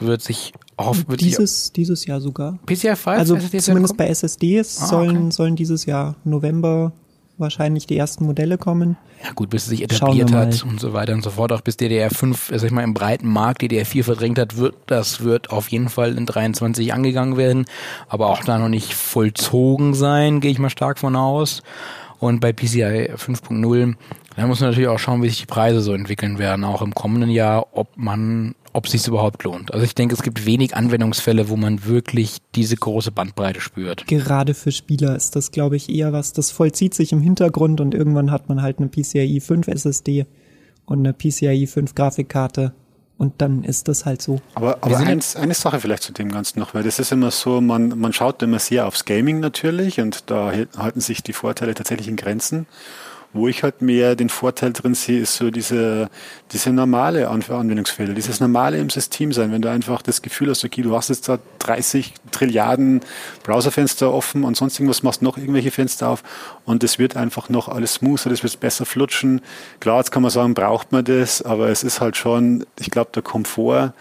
[0.00, 2.58] wird sich oft wird dieses, dieses Jahr sogar.
[2.66, 3.06] PCI 5?
[3.06, 5.30] Also zumindest bei SSDs ah, sollen, okay.
[5.30, 6.92] sollen dieses Jahr November
[7.38, 8.96] wahrscheinlich die ersten Modelle kommen.
[9.22, 11.52] Ja gut, bis es sich etabliert hat und so weiter und so fort.
[11.52, 15.50] Auch bis DDR5, sag ich mal, im breiten Markt DDR4 verdrängt hat, wird, das wird
[15.50, 17.64] auf jeden Fall in 23 angegangen werden,
[18.08, 21.62] aber auch da noch nicht vollzogen sein, gehe ich mal stark von aus.
[22.20, 23.94] Und bei PCI 5.0,
[24.36, 26.94] da muss man natürlich auch schauen, wie sich die Preise so entwickeln werden, auch im
[26.94, 29.72] kommenden Jahr, ob man ob es sich überhaupt lohnt.
[29.72, 34.04] Also ich denke, es gibt wenig Anwendungsfälle, wo man wirklich diese große Bandbreite spürt.
[34.08, 37.94] Gerade für Spieler ist das, glaube ich, eher was, das vollzieht sich im Hintergrund und
[37.94, 40.26] irgendwann hat man halt eine PCIe 5 SSD
[40.86, 42.72] und eine PCIe 5 Grafikkarte
[43.16, 44.40] und dann ist das halt so.
[44.54, 47.60] Aber, aber eins, eine Sache vielleicht zu dem Ganzen noch, weil das ist immer so,
[47.60, 52.08] man, man schaut immer sehr aufs Gaming natürlich und da halten sich die Vorteile tatsächlich
[52.08, 52.66] in Grenzen.
[53.34, 56.08] Wo ich halt mehr den Vorteil drin sehe, ist so diese,
[56.52, 59.52] diese normale Anwendungsfälle, dieses normale im System sein.
[59.52, 63.00] Wenn du einfach das Gefühl hast, okay, du hast jetzt da 30 Trilliarden
[63.42, 66.22] Browserfenster offen und sonst irgendwas, machst noch irgendwelche Fenster auf
[66.64, 69.40] und es wird einfach noch alles smoother, das wird besser flutschen.
[69.80, 73.10] Klar, jetzt kann man sagen, braucht man das, aber es ist halt schon, ich glaube,
[73.14, 73.92] der Komfort,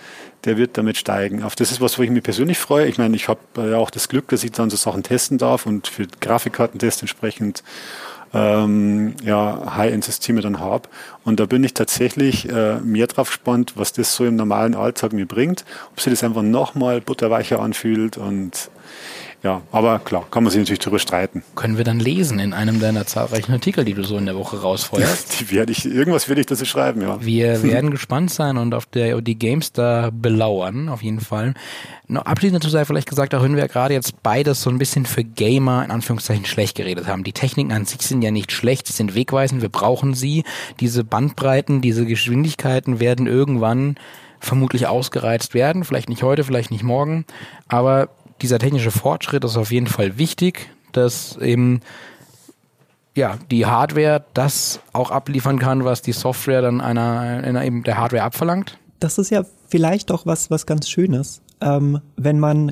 [0.45, 1.43] der wird damit steigen.
[1.43, 2.87] Auf das ist was, wo ich mich persönlich freue.
[2.87, 5.65] Ich meine, ich habe ja auch das Glück, dass ich dann so Sachen testen darf
[5.65, 7.63] und für Grafikkartentest entsprechend
[8.33, 10.89] ähm, ja, High-End-Systeme dann habe.
[11.23, 15.13] Und da bin ich tatsächlich äh, mehr drauf gespannt, was das so im normalen Alltag
[15.13, 18.69] mir bringt, ob sich das einfach nochmal butterweicher anfühlt und
[19.43, 21.43] ja, aber klar, kann man sich natürlich darüber streiten.
[21.55, 24.61] Können wir dann lesen in einem deiner zahlreichen Artikel, die du so in der Woche
[24.61, 25.39] rausfeuerst?
[25.41, 27.17] Die werde ich, irgendwas werde ich dazu schreiben, ja.
[27.19, 31.55] Wir werden gespannt sein und auf der die Games da belauern, auf jeden Fall.
[32.07, 35.05] Noch abschließend dazu sei vielleicht gesagt, auch wenn wir gerade jetzt beides so ein bisschen
[35.05, 37.25] für Gamer in Anführungszeichen schlecht geredet haben.
[37.25, 40.45] Die Techniken an sich sind ja nicht schlecht, sie sind wegweisend, wir brauchen sie.
[40.79, 43.97] Diese Bandbreiten, diese Geschwindigkeiten werden irgendwann
[44.39, 45.83] vermutlich ausgereizt werden.
[45.83, 47.25] Vielleicht nicht heute, vielleicht nicht morgen.
[47.67, 48.09] Aber
[48.41, 51.81] dieser technische Fortschritt ist auf jeden Fall wichtig, dass eben
[53.15, 57.97] ja, die Hardware das auch abliefern kann, was die Software dann einer, einer eben der
[57.97, 58.79] Hardware abverlangt.
[58.99, 62.71] Das ist ja vielleicht auch was, was ganz Schönes, ähm, wenn man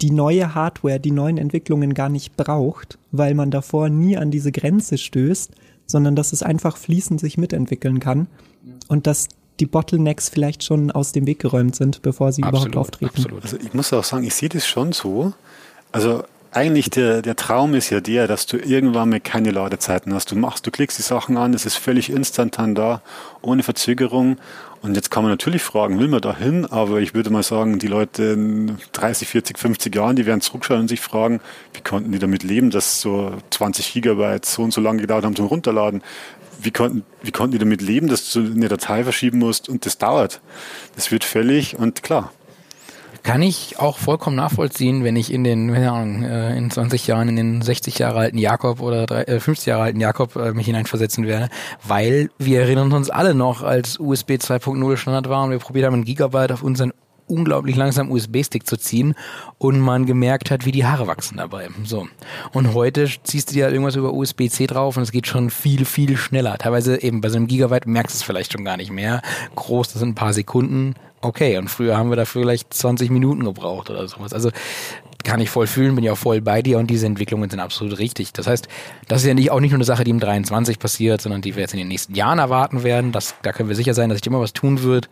[0.00, 4.52] die neue Hardware, die neuen Entwicklungen gar nicht braucht, weil man davor nie an diese
[4.52, 5.52] Grenze stößt,
[5.86, 8.26] sondern dass es einfach fließend sich mitentwickeln kann
[8.88, 9.28] und dass
[9.60, 13.16] die Bottlenecks vielleicht schon aus dem Weg geräumt sind, bevor sie absolut, überhaupt auftreten.
[13.16, 13.42] Absolut.
[13.42, 15.32] Also ich muss auch sagen, ich sehe das schon so.
[15.92, 20.30] Also eigentlich der, der Traum ist ja der, dass du irgendwann mal keine Ladezeiten hast.
[20.30, 23.02] Du machst, du klickst die Sachen an, es ist völlig instantan da,
[23.42, 24.38] ohne Verzögerung.
[24.80, 26.66] Und jetzt kann man natürlich fragen, will man da hin?
[26.66, 30.80] Aber ich würde mal sagen, die Leute in 30, 40, 50 Jahren, die werden zurückschauen
[30.80, 31.40] und sich fragen,
[31.72, 35.36] wie konnten die damit leben, dass so 20 Gigabyte so und so lange gedauert haben
[35.36, 36.02] zum Runterladen?
[36.64, 39.98] Wie konnten, wie konnten die damit leben, dass du eine Datei verschieben musst und das
[39.98, 40.40] dauert?
[40.96, 42.32] Das wird völlig und klar.
[43.24, 47.30] Kann ich auch vollkommen nachvollziehen, wenn ich in den, keine Ahnung, äh, in 20 Jahren
[47.30, 51.26] in den 60 Jahre alten Jakob oder 50 äh, Jahre alten Jakob äh, mich hineinversetzen
[51.26, 51.48] werde,
[51.82, 55.94] weil wir erinnern uns alle noch, als USB 2.0 Standard war und wir probiert haben,
[55.94, 56.92] ein Gigabyte auf unseren
[57.26, 59.14] unglaublich langsam USB-Stick zu ziehen
[59.58, 61.68] und man gemerkt hat, wie die Haare wachsen dabei.
[61.84, 62.08] So.
[62.52, 65.84] Und heute ziehst du dir halt irgendwas über USB-C drauf und es geht schon viel,
[65.84, 66.58] viel schneller.
[66.58, 69.22] Teilweise eben bei so einem Gigabyte merkst du es vielleicht schon gar nicht mehr.
[69.56, 70.94] Groß, das sind ein paar Sekunden.
[71.20, 74.34] Okay, und früher haben wir dafür vielleicht 20 Minuten gebraucht oder sowas.
[74.34, 74.50] Also
[75.24, 78.34] kann ich voll fühlen, bin ja voll bei dir und diese Entwicklungen sind absolut richtig.
[78.34, 78.68] Das heißt,
[79.08, 81.56] das ist ja nicht, auch nicht nur eine Sache, die im 23 passiert, sondern die
[81.56, 83.10] wir jetzt in den nächsten Jahren erwarten werden.
[83.10, 85.08] Das, da können wir sicher sein, dass sich immer was tun wird.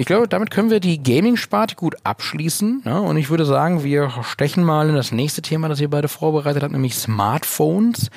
[0.00, 2.84] Ich glaube, damit können wir die Gaming-Sparte gut abschließen.
[2.86, 6.08] Ja, und ich würde sagen, wir stechen mal in das nächste Thema, das ihr beide
[6.08, 8.08] vorbereitet habt, nämlich Smartphones.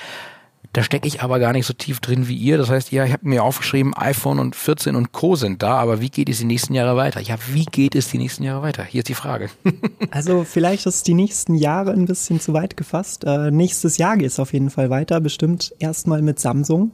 [0.72, 2.58] Da stecke ich aber gar nicht so tief drin wie ihr.
[2.58, 5.36] Das heißt, ja, ich habe mir aufgeschrieben, iPhone und 14 und Co.
[5.36, 7.20] sind da, aber wie geht es die nächsten Jahre weiter?
[7.20, 8.86] Ja, wie geht es die nächsten Jahre weiter?
[8.86, 9.50] Hier ist die Frage.
[10.10, 13.26] also vielleicht ist die nächsten Jahre ein bisschen zu weit gefasst.
[13.26, 16.92] Äh, nächstes Jahr geht es auf jeden Fall weiter, bestimmt erstmal mit Samsung.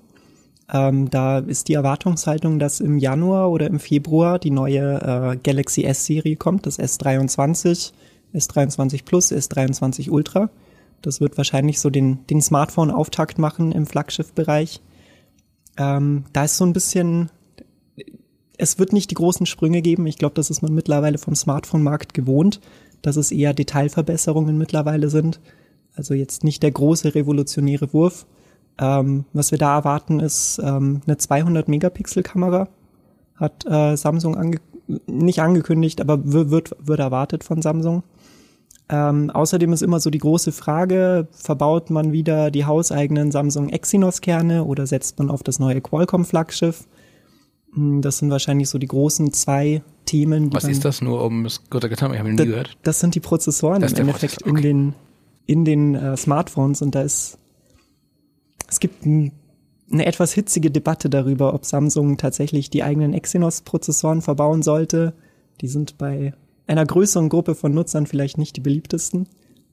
[0.72, 5.84] Ähm, da ist die Erwartungshaltung, dass im Januar oder im Februar die neue äh, Galaxy
[5.84, 7.92] S-Serie kommt, das S23,
[8.34, 10.50] S23 Plus, S23 Ultra.
[11.02, 14.82] Das wird wahrscheinlich so den, den Smartphone-Auftakt machen im Flaggschiff-Bereich.
[15.78, 17.32] Ähm, da ist so ein bisschen,
[18.58, 20.06] es wird nicht die großen Sprünge geben.
[20.06, 22.60] Ich glaube, das ist man mittlerweile vom Smartphone-Markt gewohnt,
[23.02, 25.40] dass es eher Detailverbesserungen mittlerweile sind.
[25.96, 28.28] Also jetzt nicht der große revolutionäre Wurf.
[28.80, 32.70] Ähm, was wir da erwarten, ist ähm, eine 200 Megapixel Kamera.
[33.36, 34.58] Hat äh, Samsung ange
[35.06, 38.02] nicht angekündigt, aber wird, wird erwartet von Samsung.
[38.92, 44.64] Ähm, außerdem ist immer so die große Frage, verbaut man wieder die hauseigenen Samsung Exynos-Kerne
[44.64, 46.88] oder setzt man auf das neue Qualcomm-Flaggschiff?
[47.74, 50.52] Hm, das sind wahrscheinlich so die großen zwei Themen.
[50.54, 52.14] Was ist das nur um es gut getan?
[52.14, 52.78] Ich habe nie da, gehört.
[52.82, 54.58] Das sind die Prozessoren im Endeffekt Prozessor, okay.
[54.58, 54.96] in den
[55.46, 57.40] in den äh, Smartphones und da ist
[58.70, 59.32] es gibt ein,
[59.92, 65.14] eine etwas hitzige Debatte darüber, ob Samsung tatsächlich die eigenen Exynos-Prozessoren verbauen sollte.
[65.62, 66.34] Die sind bei
[66.68, 69.28] einer größeren Gruppe von Nutzern vielleicht nicht die beliebtesten.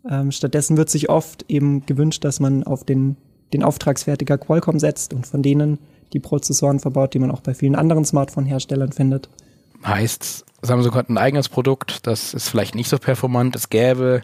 [0.08, 3.16] Ähm, stattdessen wird sich oft eben gewünscht, dass man auf den,
[3.52, 5.78] den Auftragsfertiger Qualcomm setzt und von denen
[6.12, 9.28] die Prozessoren verbaut, die man auch bei vielen anderen Smartphone-Herstellern findet.
[9.84, 13.56] Heißt, Samsung hat ein eigenes Produkt, das ist vielleicht nicht so performant.
[13.56, 14.22] Es gäbe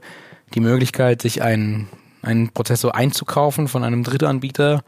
[0.55, 1.89] die Möglichkeit, sich einen,
[2.23, 4.83] einen Prozessor einzukaufen von einem Drittanbieter,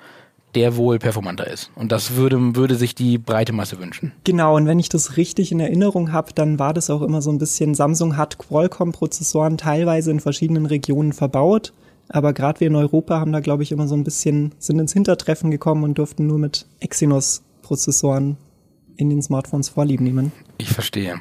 [0.54, 1.70] der wohl performanter ist.
[1.74, 4.12] Und das würde, würde sich die breite Masse wünschen.
[4.22, 7.30] Genau, und wenn ich das richtig in Erinnerung habe, dann war das auch immer so
[7.30, 11.72] ein bisschen, Samsung hat Qualcomm-Prozessoren teilweise in verschiedenen Regionen verbaut,
[12.08, 14.92] aber gerade wir in Europa haben da, glaube ich, immer so ein bisschen, sind ins
[14.92, 18.36] Hintertreffen gekommen und durften nur mit Exynos-Prozessoren
[18.96, 20.32] in den Smartphones Vorlieb nehmen.
[20.58, 21.16] Ich verstehe.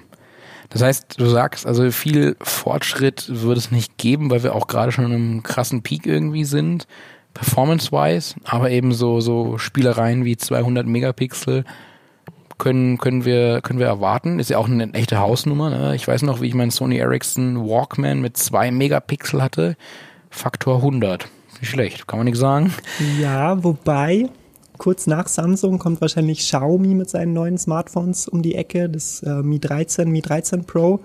[0.73, 4.91] Das heißt, du sagst, also viel Fortschritt würde es nicht geben, weil wir auch gerade
[4.91, 6.88] schon in einem krassen Peak irgendwie sind,
[7.36, 11.63] performance-wise, aber eben so, so Spielereien wie 200 Megapixel
[12.57, 14.39] können, können wir, können wir erwarten.
[14.39, 15.95] Ist ja auch eine echte Hausnummer, ne?
[15.95, 19.75] Ich weiß noch, wie ich meinen Sony Ericsson Walkman mit zwei Megapixel hatte.
[20.29, 21.27] Faktor 100.
[21.59, 22.73] Nicht schlecht, kann man nicht sagen.
[23.19, 24.29] Ja, wobei
[24.77, 29.41] kurz nach Samsung kommt wahrscheinlich Xiaomi mit seinen neuen Smartphones um die Ecke, das äh,
[29.41, 30.99] Mi 13, Mi 13 Pro.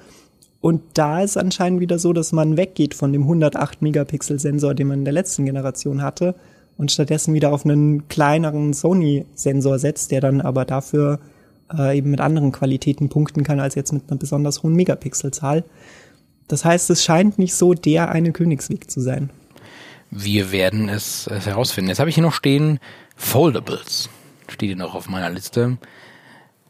[0.61, 4.89] Und da ist anscheinend wieder so, dass man weggeht von dem 108 Megapixel Sensor, den
[4.89, 6.35] man in der letzten Generation hatte,
[6.77, 11.19] und stattdessen wieder auf einen kleineren Sony Sensor setzt, der dann aber dafür
[11.77, 15.65] äh, eben mit anderen Qualitäten punkten kann als jetzt mit einer besonders hohen Megapixelzahl.
[16.47, 19.31] Das heißt, es scheint nicht so der eine Königsweg zu sein.
[20.11, 21.89] Wir werden es, es herausfinden.
[21.89, 22.79] Jetzt habe ich hier noch stehen
[23.17, 24.09] Foldables.
[24.49, 25.79] Steht hier noch auf meiner Liste.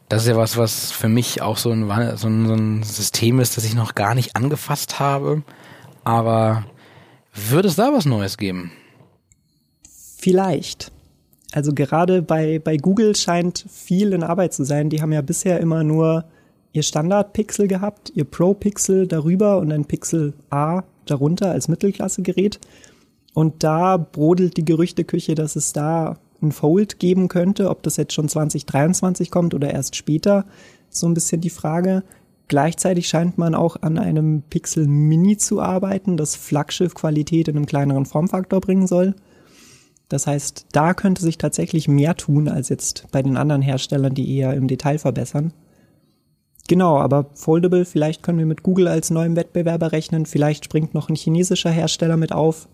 [0.09, 3.39] Das ist ja was, was für mich auch so ein, so ein, so ein System
[3.39, 5.43] ist, das ich noch gar nicht angefasst habe.
[6.03, 6.65] Aber
[7.33, 8.71] wird es da was Neues geben?
[10.17, 10.91] Vielleicht.
[11.51, 14.89] Also gerade bei, bei Google scheint viel in Arbeit zu sein.
[14.89, 16.25] Die haben ja bisher immer nur
[16.73, 22.59] ihr Standard-Pixel gehabt, ihr Pro-Pixel darüber und ein Pixel A darunter als Mittelklasse-Gerät.
[23.39, 27.69] Und da brodelt die Gerüchteküche, dass es da ein Fold geben könnte.
[27.69, 30.43] Ob das jetzt schon 2023 kommt oder erst später,
[30.89, 32.03] so ein bisschen die Frage.
[32.49, 38.05] Gleichzeitig scheint man auch an einem Pixel Mini zu arbeiten, das Flaggschiff-Qualität in einem kleineren
[38.05, 39.15] Formfaktor bringen soll.
[40.09, 44.35] Das heißt, da könnte sich tatsächlich mehr tun als jetzt bei den anderen Herstellern, die
[44.35, 45.53] eher im Detail verbessern.
[46.67, 51.07] Genau, aber Foldable, vielleicht können wir mit Google als neuem Wettbewerber rechnen, vielleicht springt noch
[51.07, 52.67] ein chinesischer Hersteller mit auf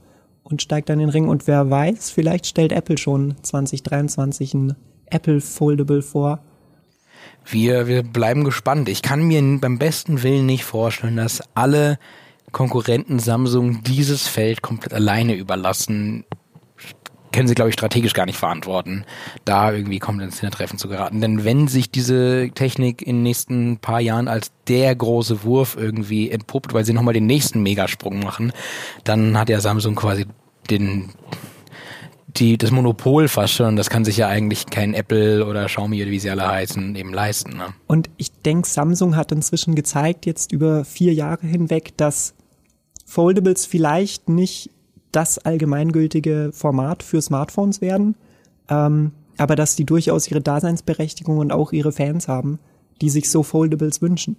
[0.46, 4.76] und steigt dann in den Ring und wer weiß, vielleicht stellt Apple schon 2023 ein
[5.08, 6.40] Apple Foldable vor.
[7.46, 8.88] Wir, wir bleiben gespannt.
[8.88, 12.00] Ich kann mir beim besten Willen nicht vorstellen, dass alle
[12.52, 16.26] Konkurrenten Samsung dieses Feld komplett alleine überlassen
[17.36, 19.06] können sie, glaube ich, strategisch gar nicht verantworten,
[19.44, 21.22] da irgendwie komplett ins Hintertreffen zu geraten.
[21.22, 26.32] Denn wenn sich diese Technik in den nächsten paar Jahren als der große Wurf irgendwie
[26.32, 28.54] entpuppt, weil sie nochmal den nächsten Megasprung machen,
[29.04, 30.26] dann hat ja Samsung quasi
[30.70, 31.10] den
[32.40, 36.12] die, das Monopol fast schon, das kann sich ja eigentlich kein Apple oder Xiaomi oder
[36.12, 37.58] wie sie alle heißen, eben leisten.
[37.58, 37.68] Ne?
[37.88, 42.34] Und ich denke, Samsung hat inzwischen gezeigt, jetzt über vier Jahre hinweg, dass
[43.06, 44.72] Foldables vielleicht nicht
[45.16, 48.16] das allgemeingültige Format für Smartphones werden,
[48.70, 52.60] ähm, aber dass die durchaus ihre Daseinsberechtigung und auch ihre Fans haben,
[53.02, 54.38] die sich so Foldables wünschen.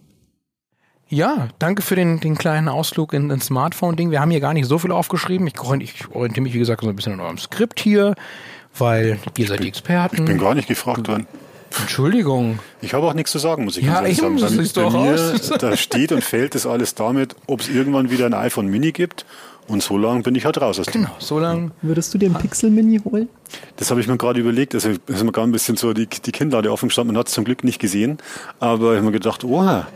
[1.09, 4.11] Ja, danke für den, den kleinen Ausflug in ein Smartphone-Ding.
[4.11, 5.47] Wir haben hier gar nicht so viel aufgeschrieben.
[5.47, 8.15] Ich, ich orientiere mich, wie gesagt, so ein bisschen an eurem Skript hier,
[8.77, 10.17] weil ihr seid die Experten.
[10.17, 11.27] Ich bin gar nicht gefragt worden.
[11.81, 12.59] Entschuldigung.
[12.81, 14.57] Ich habe auch nichts zu sagen, muss ich Ja, ganz ehrlich sagen.
[14.57, 15.49] bei doch aus.
[15.59, 19.27] Da steht und fällt das alles damit, ob es irgendwann wieder ein iPhone Mini gibt.
[19.69, 21.03] Und so lange bin ich halt raus aus dem.
[21.03, 21.73] Genau, so lang.
[21.83, 23.29] Würdest du den Pixel Mini holen?
[23.77, 24.75] Das habe ich mir gerade überlegt.
[24.75, 27.15] Also ist mir gerade ein bisschen so die, die Kinnlade offen gestanden.
[27.15, 28.19] Man hat es zum Glück nicht gesehen.
[28.61, 29.89] Aber ich habe mir gedacht, oha,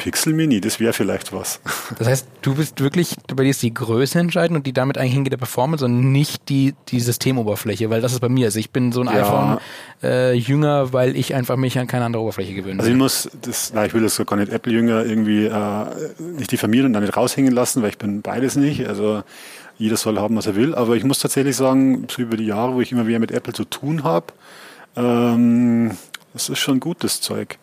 [0.00, 1.60] Pixel Mini, das wäre vielleicht was.
[1.98, 5.36] Das heißt, du bist wirklich, bei dir ist die Größe entscheidend und die damit einhergehende
[5.36, 8.46] Performance und nicht die, die Systemoberfläche, weil das ist bei mir.
[8.46, 9.20] Also ich bin so ein Ja.
[9.20, 9.58] iPhone
[10.02, 13.74] äh, jünger, weil ich einfach mich an keine andere Oberfläche gewöhnt Also ich muss, das,
[13.74, 15.84] nein, ich will das gar nicht Apple-Jünger irgendwie äh,
[16.38, 18.88] nicht diffamieren und da nicht raushängen lassen, weil ich bin beides nicht.
[18.88, 19.22] Also
[19.76, 20.74] jeder soll haben, was er will.
[20.74, 23.52] Aber ich muss tatsächlich sagen, so über die Jahre, wo ich immer wieder mit Apple
[23.52, 24.26] zu tun habe,
[24.96, 25.90] ähm,
[26.32, 27.58] das ist schon gutes Zeug.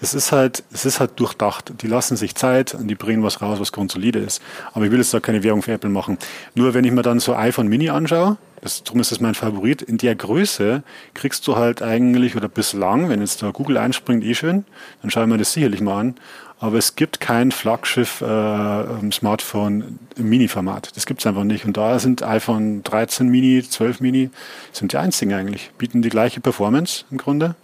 [0.00, 1.72] Es ist halt, es ist halt durchdacht.
[1.82, 4.40] Die lassen sich Zeit und die bringen was raus, was grundsolide ist.
[4.72, 6.18] Aber ich will jetzt da keine Werbung für Apple machen.
[6.54, 9.82] Nur wenn ich mir dann so iPhone Mini anschaue, das, darum ist das mein Favorit,
[9.82, 10.82] in der Größe
[11.14, 14.64] kriegst du halt eigentlich, oder bislang, wenn jetzt da Google einspringt, eh schön,
[15.02, 16.14] dann schaue ich mir das sicherlich mal an.
[16.60, 19.84] aber es gibt kein Flaggschiff-Smartphone äh,
[20.20, 20.96] im Mini-Format.
[20.96, 21.64] Das gibt es einfach nicht.
[21.64, 24.30] Und da sind iPhone 13 Mini, 12 Mini,
[24.72, 25.70] sind die einzigen eigentlich.
[25.78, 27.54] Bieten die gleiche Performance im Grunde.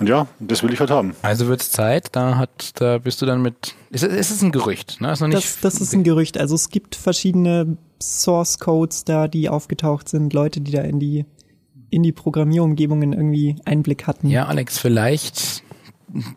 [0.00, 1.14] Und ja, das will ich halt haben.
[1.22, 3.74] Also wird es Zeit, da hat, da bist du dann mit.
[3.90, 5.12] Ist, ist es ein Gerücht, ne?
[5.12, 6.38] Ist noch nicht das, das ist ein Gerücht.
[6.38, 11.24] Also es gibt verschiedene Source Codes da, die aufgetaucht sind, Leute, die da in die
[11.90, 14.28] in die Programmierumgebungen irgendwie Einblick hatten.
[14.28, 15.62] Ja, Alex, vielleicht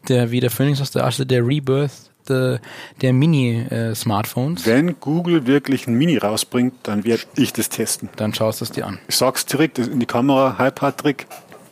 [0.08, 2.60] der wie der Phoenix aus der Asche, der Rebirth der,
[3.01, 4.68] der Mini-Smartphones.
[4.68, 8.10] Äh, Wenn Google wirklich ein Mini rausbringt, dann werde ich das testen.
[8.18, 8.99] Dann schaust du es dir an.
[9.08, 11.28] Ich sag's direkt in die Kamera, hi Patrick,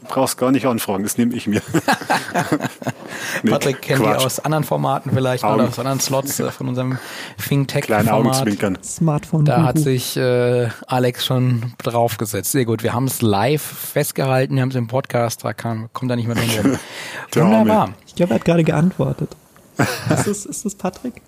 [0.08, 1.62] brauchst gar nicht anfragen, das nehme ich mir.
[3.44, 4.20] nee, Patrick kennt Quatsch.
[4.20, 5.56] die aus anderen Formaten vielleicht Augen.
[5.56, 6.98] oder aus anderen Slots äh, von unserem
[7.38, 8.84] Fintech-Format.
[8.84, 9.46] Smartphone.
[9.46, 12.52] Da hat sich äh, Alex schon draufgesetzt.
[12.52, 12.84] Sehr gut.
[12.84, 16.28] Wir haben es live festgehalten, wir haben es im Podcast, da kam, kommt da nicht
[16.28, 16.80] mehr drin.
[17.34, 17.94] Wunderbar.
[18.08, 19.36] Ich glaube, er hat gerade geantwortet.
[19.78, 21.22] ist, das, ist das Patrick?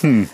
[0.00, 0.28] Hm.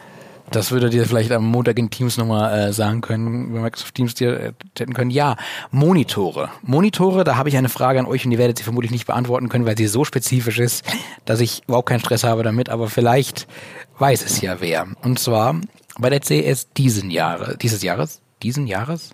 [0.50, 4.14] Das würde dir vielleicht am Montag in Teams nochmal äh, sagen können, wenn Microsoft Teams
[4.14, 5.10] dir äh, hätten können.
[5.10, 5.36] Ja,
[5.70, 6.50] Monitore.
[6.62, 9.48] Monitore, da habe ich eine Frage an euch und ihr werdet sie vermutlich nicht beantworten
[9.48, 10.84] können, weil sie so spezifisch ist,
[11.24, 13.46] dass ich überhaupt keinen Stress habe damit, aber vielleicht
[13.98, 14.86] weiß es ja wer.
[15.02, 15.60] Und zwar
[15.98, 19.10] bei der CS diesen Jahre, dieses Jahres, diesen Jahres,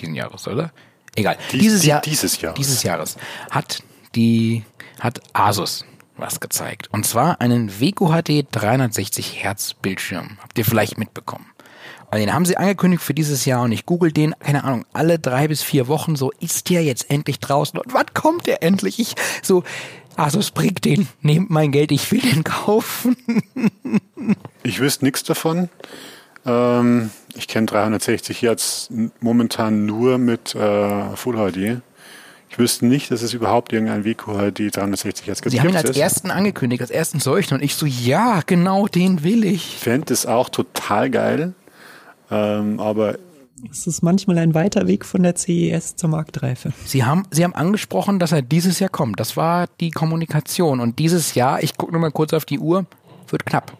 [0.00, 0.72] diesen Jahres, oder?
[1.16, 1.36] Egal.
[1.52, 2.56] Dies, dieses, Jahr, dieses Jahres.
[2.56, 3.16] Dieses Jahres
[3.50, 3.82] hat
[4.14, 4.62] die,
[5.00, 5.84] hat Asus
[6.18, 6.88] was gezeigt.
[6.92, 10.38] Und zwar einen WQHD 360 Hertz Bildschirm.
[10.42, 11.46] Habt ihr vielleicht mitbekommen.
[12.10, 15.18] Und den haben sie angekündigt für dieses Jahr und ich google den, keine Ahnung, alle
[15.18, 18.98] drei bis vier Wochen so, ist der jetzt endlich draußen und wann kommt der endlich?
[18.98, 19.62] Ich so,
[20.16, 23.16] also bringt den, nehmt mein Geld, ich will den kaufen.
[24.62, 25.68] ich wüsste nichts davon.
[26.46, 28.88] Ähm, ich kenne 360 Hertz
[29.20, 31.82] momentan nur mit äh, Full HD.
[32.58, 35.52] Ich wüsste nicht, dass es überhaupt irgendein WQHD 360 Hertz gibt.
[35.52, 39.22] Sie haben ihn als ersten angekündigt, als ersten solchen und ich so, ja, genau den
[39.22, 39.76] will ich.
[39.76, 41.54] Ich fände es auch total geil,
[42.32, 43.16] ähm, aber
[43.70, 46.72] es ist manchmal ein weiter Weg von der CES zur Marktreife.
[46.84, 49.20] Sie haben, Sie haben angesprochen, dass er dieses Jahr kommt.
[49.20, 50.80] Das war die Kommunikation.
[50.80, 52.86] Und dieses Jahr, ich gucke nur mal kurz auf die Uhr,
[53.28, 53.76] wird knapp.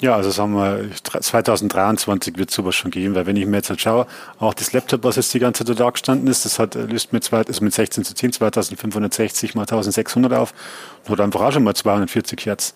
[0.00, 3.80] Ja, also sagen wir, 2023 wird sowas schon geben, weil wenn ich mir jetzt halt
[3.80, 4.06] schaue,
[4.38, 7.24] auch das Laptop, was jetzt die ganze Zeit da gestanden ist, das hat, löst mit,
[7.24, 10.54] zwei, also mit 16 zu 10 2560 mal 1600 auf
[11.04, 12.74] und hat einfach auch schon mal 240 Hertz.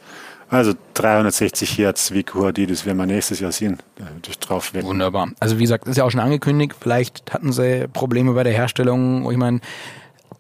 [0.50, 3.78] Also 360 Hertz WQHD, das werden wir nächstes Jahr sehen.
[4.20, 4.86] Durch drauf wetten.
[4.86, 5.30] Wunderbar.
[5.40, 9.30] Also wie gesagt, ist ja auch schon angekündigt, vielleicht hatten sie Probleme bei der Herstellung.
[9.30, 9.60] Ich meine,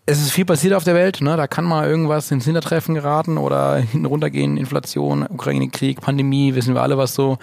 [0.06, 1.36] es ist viel passiert auf der Welt, ne?
[1.36, 6.82] Da kann mal irgendwas ins Hintertreffen geraten oder hinten runtergehen, Inflation, Ukraine-Krieg, Pandemie, wissen wir
[6.82, 7.38] alle, was so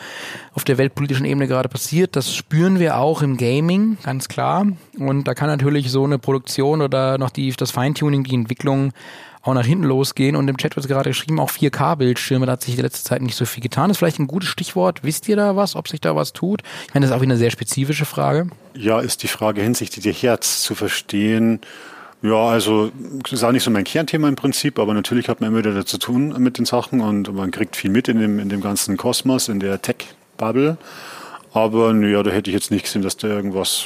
[0.54, 2.16] auf der weltpolitischen Ebene gerade passiert.
[2.16, 4.68] Das spüren wir auch im Gaming, ganz klar.
[4.98, 8.92] Und da kann natürlich so eine Produktion oder noch die, das Feintuning, die Entwicklung
[9.42, 10.36] auch nach hinten losgehen.
[10.36, 13.36] Und im Chat wird gerade geschrieben, auch 4K-Bildschirme, da hat sich die letzte Zeit nicht
[13.36, 13.90] so viel getan.
[13.90, 15.04] Das ist vielleicht ein gutes Stichwort.
[15.04, 16.62] Wisst ihr da was, ob sich da was tut?
[16.88, 18.50] Ich meine, das ist auch wieder eine sehr spezifische Frage.
[18.74, 21.62] Ja, ist die Frage hinsichtlich der Herz zu verstehen
[22.22, 22.92] ja, also
[23.32, 25.98] ist auch nicht so mein Kernthema im Prinzip, aber natürlich hat man immer wieder zu
[25.98, 29.48] tun mit den Sachen und man kriegt viel mit in dem, in dem ganzen Kosmos,
[29.48, 30.78] in der Tech-Bubble.
[31.54, 33.86] Aber naja, da hätte ich jetzt nicht gesehen, dass da irgendwas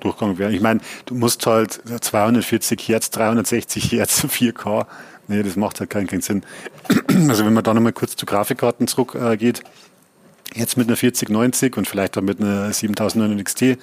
[0.00, 0.52] durchgegangen wäre.
[0.52, 4.86] Ich meine, du musst halt 240 Hertz, 360 Hertz, 4K.
[5.26, 6.42] Nee, das macht halt keinen, keinen Sinn.
[7.28, 11.88] Also wenn man da nochmal kurz zu Grafikkarten zurückgeht, äh, jetzt mit einer 4090 und
[11.88, 13.78] vielleicht auch mit einer 7900 XT,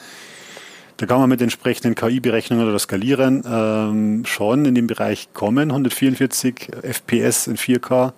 [0.98, 5.72] da kann man mit entsprechenden KI-Berechnungen oder Skalieren ähm, schon in den Bereich kommen.
[5.72, 8.14] 144 FPS in 4K,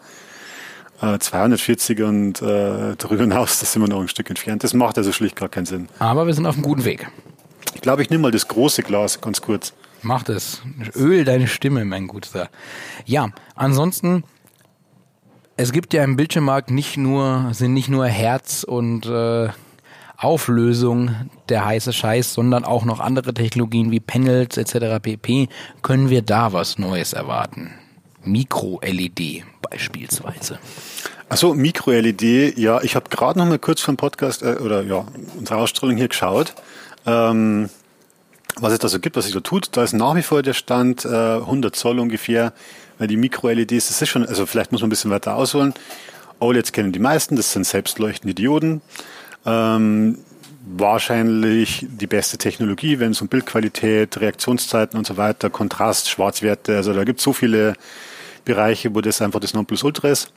[1.02, 4.64] äh, 240 und äh, darüber hinaus, das sind wir noch ein Stück entfernt.
[4.64, 5.90] Das macht also schlicht gar keinen Sinn.
[6.00, 7.08] Aber wir sind auf einem guten Weg.
[7.74, 9.74] Ich glaube, ich nehme mal das große Glas ganz kurz.
[10.04, 10.62] Mach das.
[10.96, 12.50] Öl deine Stimme, mein Guter.
[13.06, 14.24] Ja, ansonsten
[15.58, 19.50] es gibt ja im Bildschirmmarkt nicht nur, sind nicht nur Herz und äh,
[20.18, 21.16] Auflösung
[21.50, 25.00] der heiße Scheiß, sondern auch noch andere Technologien wie Panels etc.
[25.02, 25.48] pp.
[25.84, 27.74] Können wir da was Neues erwarten?
[28.24, 30.60] Mikro-LED beispielsweise.
[31.30, 35.06] Achso, Mikro-LED, ja, ich habe gerade noch mal kurz vom Podcast äh, oder ja,
[35.38, 36.56] unsere Ausstrahlung hier geschaut.
[37.06, 37.70] Ähm,
[38.60, 40.54] was es da so gibt, was sich so tut, da ist nach wie vor der
[40.54, 42.54] Stand äh, 100 Zoll ungefähr,
[42.98, 45.74] weil die Mikro-LEDs, das ist schon, also vielleicht muss man ein bisschen weiter ausholen.
[46.40, 48.82] OLEDs kennen die meisten, das sind selbstleuchtende Dioden.
[49.48, 50.18] Ähm,
[50.70, 56.94] wahrscheinlich die beste Technologie, wenn es um Bildqualität, Reaktionszeiten und so weiter, Kontrast, Schwarzwerte, also
[56.94, 57.74] da gibt es so viele
[58.44, 60.34] Bereiche, wo das einfach das Nonplusultra ist.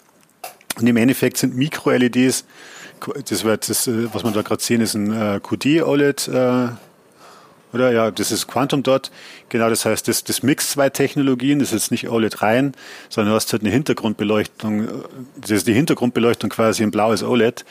[0.79, 2.45] Und im Endeffekt sind Mikro-LEDs,
[3.29, 6.69] das das, äh, was wir da gerade sehen, ist ein äh, QD-OLED, äh,
[7.73, 9.11] Oder ja, das ist Quantum Dot.
[9.49, 12.75] Genau, das heißt, das, das mixt zwei Technologien, das ist nicht OLED rein,
[13.09, 14.89] sondern du hast halt eine Hintergrundbeleuchtung,
[15.41, 17.65] das ist die Hintergrundbeleuchtung quasi ein blaues OLED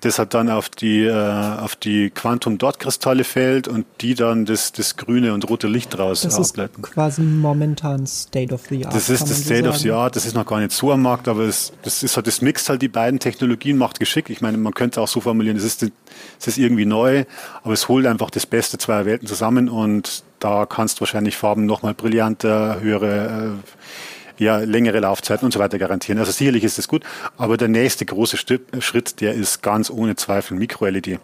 [0.00, 4.96] das hat dann auf die, äh, auf die Quantum-Dot-Kristalle fällt und die dann das, das
[4.96, 6.82] grüne und rote Licht raus das ableiten.
[6.82, 8.94] Das ist quasi momentan State of the Art.
[8.94, 11.02] Das ist das State so of the Art, das ist noch gar nicht so am
[11.02, 14.30] Markt, aber es, das ist halt, das mixt halt die beiden Technologien, macht geschickt.
[14.30, 17.24] Ich meine, man könnte auch so formulieren, es ist, es ist irgendwie neu,
[17.62, 21.66] aber es holt einfach das Beste zweier Welten zusammen und da kannst du wahrscheinlich Farben
[21.66, 26.18] nochmal brillanter, höhere, äh, ja, längere Laufzeiten und so weiter garantieren.
[26.18, 27.04] Also sicherlich ist das gut,
[27.36, 31.20] aber der nächste große Schritt, der ist ganz ohne Zweifel Micro-LED.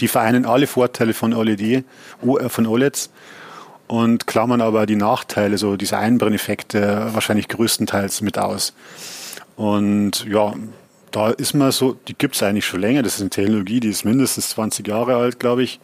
[0.00, 3.10] Die vereinen alle Vorteile von OLED, äh, von OLEDs
[3.86, 8.74] und klammern aber die Nachteile, so diese Einbrenneffekte wahrscheinlich größtenteils mit aus.
[9.56, 10.52] Und ja,
[11.10, 13.02] da ist man so, die gibt es eigentlich schon länger.
[13.02, 15.80] Das ist eine Technologie, die ist mindestens 20 Jahre alt, glaube ich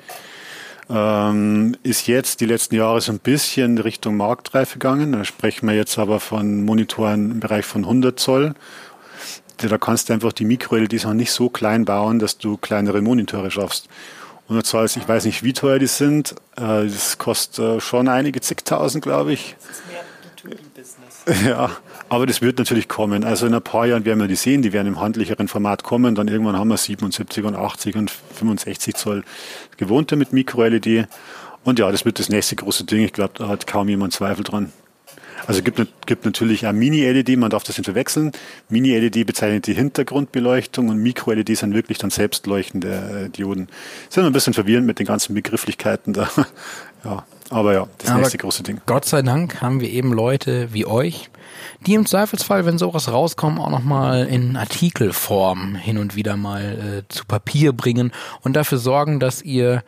[0.91, 5.12] ähm, ist jetzt die letzten Jahre so ein bisschen Richtung Marktreife gegangen.
[5.12, 8.55] Da sprechen wir jetzt aber von Monitoren im Bereich von 100 Zoll.
[9.59, 13.51] Da kannst du einfach die Mikro-LEDs noch nicht so klein bauen, dass du kleinere Monitore
[13.51, 13.88] schaffst.
[14.45, 16.32] 100 Zoll, ich weiß nicht, wie teuer die sind.
[16.57, 19.55] Äh, das kostet äh, schon einige zigtausend, glaube ich.
[19.61, 20.05] Das ist mehr.
[21.47, 21.70] Ja,
[22.09, 23.24] aber das wird natürlich kommen.
[23.24, 26.14] Also in ein paar Jahren werden wir die sehen, die werden im handlicheren Format kommen.
[26.14, 29.24] Dann irgendwann haben wir 77 und 80 und 65 Zoll
[29.76, 31.07] gewohnte mit Micro-LED.
[31.64, 33.05] Und ja, das wird das nächste große Ding.
[33.05, 34.72] Ich glaube, da hat kaum jemand Zweifel dran.
[35.47, 38.33] Also gibt, gibt natürlich auch Mini-LED, man darf das nicht verwechseln.
[38.68, 43.68] Mini-LED bezeichnet die Hintergrundbeleuchtung und Micro-LED sind wirklich dann selbstleuchtende äh, Dioden.
[44.11, 46.28] Sind ein bisschen verwirrend mit den ganzen Begrifflichkeiten da.
[47.05, 48.80] ja, aber ja, das aber nächste große Ding.
[48.86, 51.30] Gott sei Dank haben wir eben Leute wie euch,
[51.86, 57.09] die im Zweifelsfall, wenn sowas rauskommt, auch nochmal in Artikelform hin und wieder mal äh,
[57.09, 59.82] zu Papier bringen und dafür sorgen, dass ihr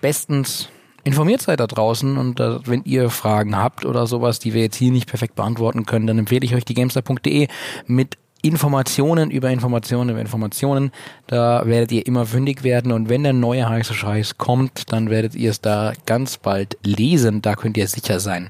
[0.00, 0.68] bestens
[1.02, 4.76] informiert seid da draußen und äh, wenn ihr Fragen habt oder sowas, die wir jetzt
[4.76, 7.48] hier nicht perfekt beantworten können, dann empfehle ich euch die Gamestar.de
[7.86, 10.92] mit Informationen über Informationen über Informationen.
[11.26, 15.34] Da werdet ihr immer fündig werden und wenn der neue heiße Scheiß kommt, dann werdet
[15.34, 17.42] ihr es da ganz bald lesen.
[17.42, 18.48] Da könnt ihr sicher sein.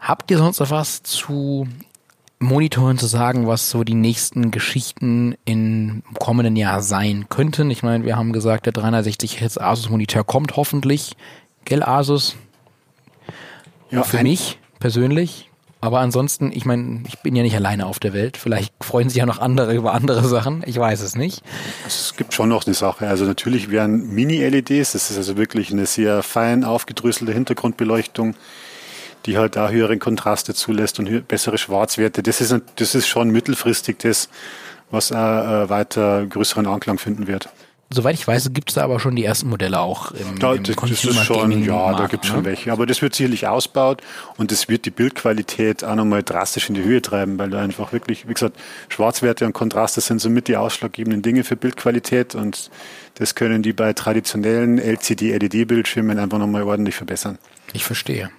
[0.00, 1.66] Habt ihr sonst noch was zu
[2.38, 7.70] Monitoren zu sagen, was so die nächsten Geschichten im kommenden Jahr sein könnten?
[7.70, 11.16] Ich meine, wir haben gesagt, der 360 Hertz Asus Monitor kommt hoffentlich.
[11.64, 12.36] Gell, Asus?
[13.90, 15.50] Ja, für mich persönlich.
[15.84, 18.38] Aber ansonsten, ich meine, ich bin ja nicht alleine auf der Welt.
[18.38, 20.62] Vielleicht freuen sich ja noch andere über andere Sachen.
[20.64, 21.42] Ich weiß es nicht.
[21.86, 23.06] Es gibt schon noch eine Sache.
[23.06, 28.34] Also natürlich wären Mini-LEDs, das ist also wirklich eine sehr fein aufgedröselte Hintergrundbeleuchtung
[29.26, 32.22] die halt da höhere Kontraste zulässt und bessere Schwarzwerte.
[32.22, 34.28] Das ist, das ist schon mittelfristig das,
[34.90, 37.48] was äh, weiter größeren Anklang finden wird.
[37.94, 40.64] Soweit ich weiß, gibt es da aber schon die ersten Modelle auch im, da, im
[40.64, 42.36] das, das ist schon, Ja, da gibt es ne?
[42.36, 42.72] schon welche.
[42.72, 44.02] Aber das wird sicherlich ausbaut
[44.36, 47.92] und das wird die Bildqualität auch nochmal drastisch in die Höhe treiben, weil da einfach
[47.92, 48.56] wirklich, wie gesagt,
[48.88, 52.68] Schwarzwerte und Kontraste sind somit die ausschlaggebenden Dinge für Bildqualität und
[53.14, 57.38] das können die bei traditionellen LCD-LED-Bildschirmen einfach nochmal ordentlich verbessern.
[57.72, 58.30] Ich verstehe.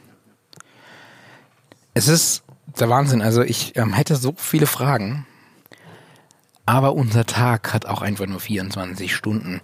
[1.94, 2.44] Es ist
[2.78, 3.22] der Wahnsinn.
[3.22, 5.26] Also ich ähm, hätte so viele Fragen,
[6.66, 9.62] aber unser Tag hat auch einfach nur 24 Stunden.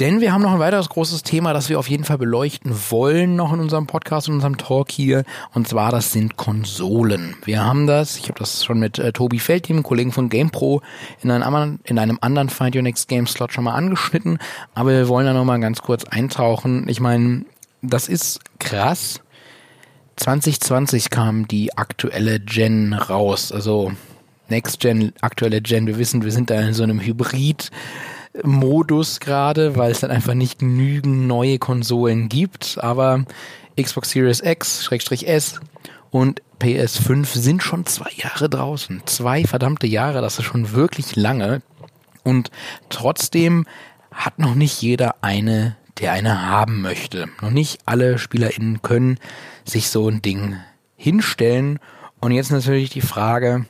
[0.00, 3.36] Denn wir haben noch ein weiteres großes Thema, das wir auf jeden Fall beleuchten wollen,
[3.36, 5.24] noch in unserem Podcast, in unserem Talk hier.
[5.52, 7.36] Und zwar, das sind Konsolen.
[7.44, 10.80] Wir haben das, ich habe das schon mit äh, Tobi Feldteam, Kollegen von GamePro,
[11.22, 14.38] in einem, anderen, in einem anderen Find Your Next Game Slot schon mal angeschnitten.
[14.74, 16.88] Aber wir wollen da nochmal ganz kurz eintauchen.
[16.88, 17.44] Ich meine,
[17.82, 19.20] das ist krass,
[20.16, 23.92] 2020 kam die aktuelle Gen raus, also
[24.52, 25.86] Next Gen, aktuelle Gen.
[25.86, 27.70] Wir wissen, wir sind da in so einem Hybrid.
[28.44, 33.24] Modus gerade, weil es dann einfach nicht genügend neue Konsolen gibt, aber
[33.80, 35.58] Xbox Series X, Schrägstrich S
[36.10, 39.02] und PS5 sind schon zwei Jahre draußen.
[39.06, 41.62] Zwei verdammte Jahre, das ist schon wirklich lange.
[42.22, 42.50] Und
[42.90, 43.64] trotzdem
[44.12, 47.28] hat noch nicht jeder eine, der eine haben möchte.
[47.40, 49.18] Noch nicht alle SpielerInnen können
[49.64, 50.56] sich so ein Ding
[50.96, 51.78] hinstellen.
[52.20, 53.66] Und jetzt natürlich die Frage,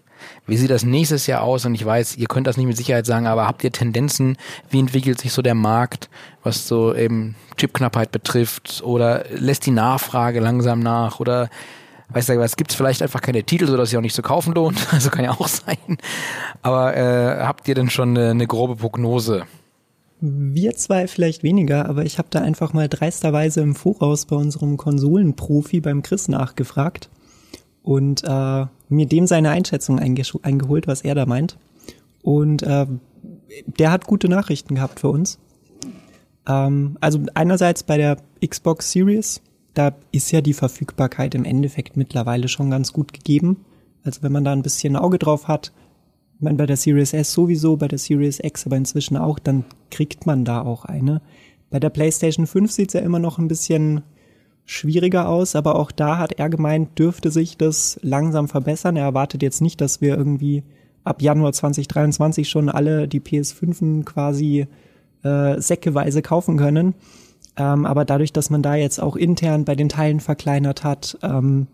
[0.47, 1.65] wie sieht das nächstes Jahr aus?
[1.65, 4.37] Und ich weiß, ihr könnt das nicht mit Sicherheit sagen, aber habt ihr Tendenzen?
[4.71, 6.09] Wie entwickelt sich so der Markt,
[6.43, 8.83] was so eben Chipknappheit betrifft?
[8.85, 11.21] Oder lässt die Nachfrage langsam nach?
[11.21, 11.49] Oder
[12.11, 14.55] weiß ja was, gibt es vielleicht einfach keine Titel, sodass sie auch nicht zu kaufen
[14.55, 14.79] lohnt?
[14.93, 15.99] Also kann ja auch sein.
[16.63, 19.45] Aber äh, habt ihr denn schon eine, eine grobe Prognose?
[20.21, 24.77] Wir zwei vielleicht weniger, aber ich habe da einfach mal dreisterweise im Voraus bei unserem
[24.77, 27.09] Konsolenprofi beim Chris nachgefragt
[27.83, 31.59] und äh, mir dem seine Einschätzung eingeholt, was er da meint.
[32.23, 32.87] Und äh,
[33.67, 35.39] der hat gute Nachrichten gehabt für uns.
[36.47, 39.41] Ähm, also einerseits bei der Xbox Series,
[39.75, 43.65] da ist ja die Verfügbarkeit im Endeffekt mittlerweile schon ganz gut gegeben.
[44.05, 45.73] Also wenn man da ein bisschen Auge drauf hat,
[46.37, 49.65] ich meine, bei der Series S sowieso, bei der Series X aber inzwischen auch, dann
[49.91, 51.23] kriegt man da auch eine.
[51.71, 54.03] Bei der PlayStation 5 sieht's ja immer noch ein bisschen
[54.65, 58.97] schwieriger aus, aber auch da hat er gemeint, dürfte sich das langsam verbessern.
[58.97, 60.63] Er erwartet jetzt nicht, dass wir irgendwie
[61.05, 64.67] ab Januar 2023 schon alle die PS5 quasi
[65.23, 66.95] äh, säckeweise kaufen können.
[67.57, 71.67] Ähm, aber dadurch, dass man da jetzt auch intern bei den Teilen verkleinert hat, ähm,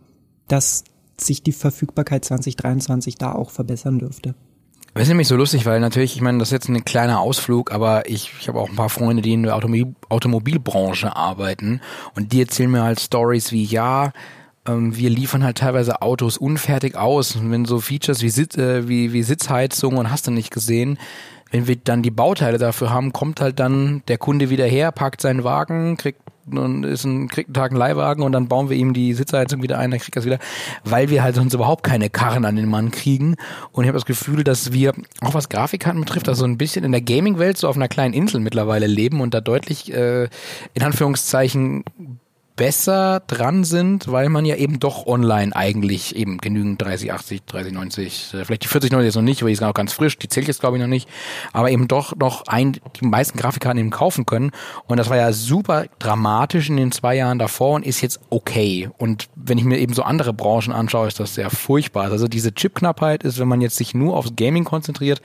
[0.48, 0.84] dass
[1.16, 4.34] sich die Verfügbarkeit 2023 da auch verbessern dürfte.
[4.98, 7.70] Das ist nämlich so lustig, weil natürlich, ich meine, das ist jetzt ein kleiner Ausflug,
[7.70, 11.80] aber ich, ich habe auch ein paar Freunde, die in der Automobil Automobilbranche arbeiten
[12.16, 14.10] und die erzählen mir halt Stories wie, ja,
[14.66, 17.36] ähm, wir liefern halt teilweise Autos unfertig aus.
[17.36, 20.98] Und wenn so Features wie, Sitz, äh, wie, wie Sitzheizung und hast du nicht gesehen,
[21.50, 25.20] wenn wir dann die Bauteile dafür haben, kommt halt dann der Kunde wieder her, packt
[25.20, 26.20] seinen Wagen, kriegt
[26.50, 29.62] und ist ein, kriegt einen Tag einen Leihwagen und dann bauen wir ihm die Sitzheizung
[29.62, 30.38] wieder ein, dann kriegt er es wieder,
[30.84, 33.36] weil wir halt sonst überhaupt keine Karren an den Mann kriegen.
[33.72, 36.84] Und ich habe das Gefühl, dass wir, auch was Grafikkarten betrifft, also so ein bisschen
[36.84, 40.28] in der Gaming-Welt so auf einer kleinen Insel mittlerweile leben und da deutlich äh,
[40.74, 41.84] in Anführungszeichen
[42.58, 48.44] besser dran sind, weil man ja eben doch online eigentlich eben genügend 3080, 3090, äh,
[48.44, 50.60] vielleicht die 4090 jetzt noch nicht, weil die sind auch ganz frisch, die zählt jetzt
[50.60, 51.08] glaube ich noch nicht,
[51.52, 54.50] aber eben doch noch ein, die meisten Grafikkarten eben kaufen können
[54.86, 58.90] und das war ja super dramatisch in den zwei Jahren davor und ist jetzt okay
[58.98, 62.10] und wenn ich mir eben so andere Branchen anschaue, ist das sehr furchtbar.
[62.10, 65.22] Also diese Chipknappheit ist, wenn man jetzt sich nur aufs Gaming konzentriert,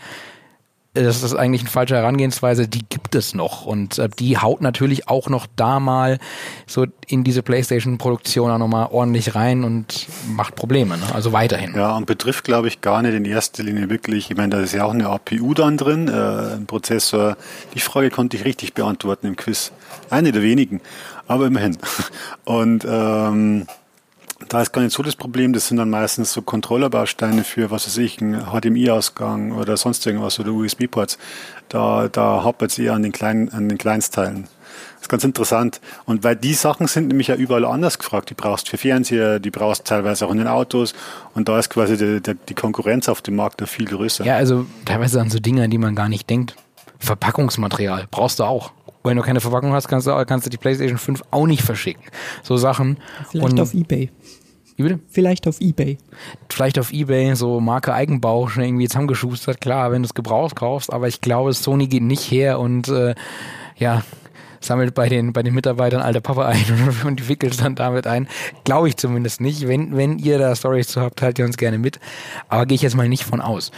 [0.93, 5.07] das ist eigentlich eine falsche Herangehensweise, die gibt es noch und äh, die haut natürlich
[5.07, 6.19] auch noch da mal
[6.67, 11.03] so in diese Playstation-Produktion auch nochmal ordentlich rein und macht Probleme, ne?
[11.13, 11.73] also weiterhin.
[11.75, 14.73] Ja, und betrifft glaube ich gar nicht in erster Linie wirklich, ich meine, da ist
[14.73, 17.37] ja auch eine APU dann drin, äh, ein Prozessor.
[17.73, 19.71] Die Frage konnte ich richtig beantworten im Quiz.
[20.11, 20.79] Eine der wenigen,
[21.27, 21.77] aber immerhin.
[22.45, 23.65] Und ähm,
[24.49, 27.87] da ist gar nicht so das Problem, das sind dann meistens so Controllerbausteine für, was
[27.87, 31.17] weiß ich, ein HDMI-Ausgang oder sonst irgendwas oder USB-Ports.
[31.69, 34.47] Da, da hapert es eher an den, kleinen, an den Kleinstteilen.
[34.95, 35.81] Das ist ganz interessant.
[36.05, 38.29] Und weil die Sachen sind nämlich ja überall anders gefragt.
[38.29, 40.93] Die brauchst für Fernseher, die brauchst teilweise auch in den Autos.
[41.33, 44.23] Und da ist quasi die, die, die Konkurrenz auf dem Markt da viel größer.
[44.23, 46.55] Ja, also teilweise an so Dinge, an die man gar nicht denkt.
[46.99, 48.71] Verpackungsmaterial brauchst du auch.
[49.03, 52.03] Wenn du keine Verpackung hast, kannst du, kannst du die PlayStation 5 auch nicht verschicken.
[52.41, 52.97] So Sachen.
[53.29, 54.09] Vielleicht Und auf Ebay.
[54.75, 54.99] Wie bitte?
[55.09, 55.97] Vielleicht auf Ebay.
[56.49, 59.61] Vielleicht auf Ebay, so Marke Eigenbau, schon irgendwie zusammengeschustert.
[59.61, 63.13] Klar, wenn du es gebraucht kaufst, aber ich glaube, Sony geht nicht her und äh,
[63.77, 64.03] ja,
[64.59, 68.27] sammelt bei den, bei den Mitarbeitern alte Papa ein und, und wickelt dann damit ein.
[68.63, 69.67] Glaube ich zumindest nicht.
[69.67, 71.99] Wenn, wenn ihr da Stories zu habt, teilt ihr uns gerne mit.
[72.49, 73.71] Aber gehe ich jetzt mal nicht von aus.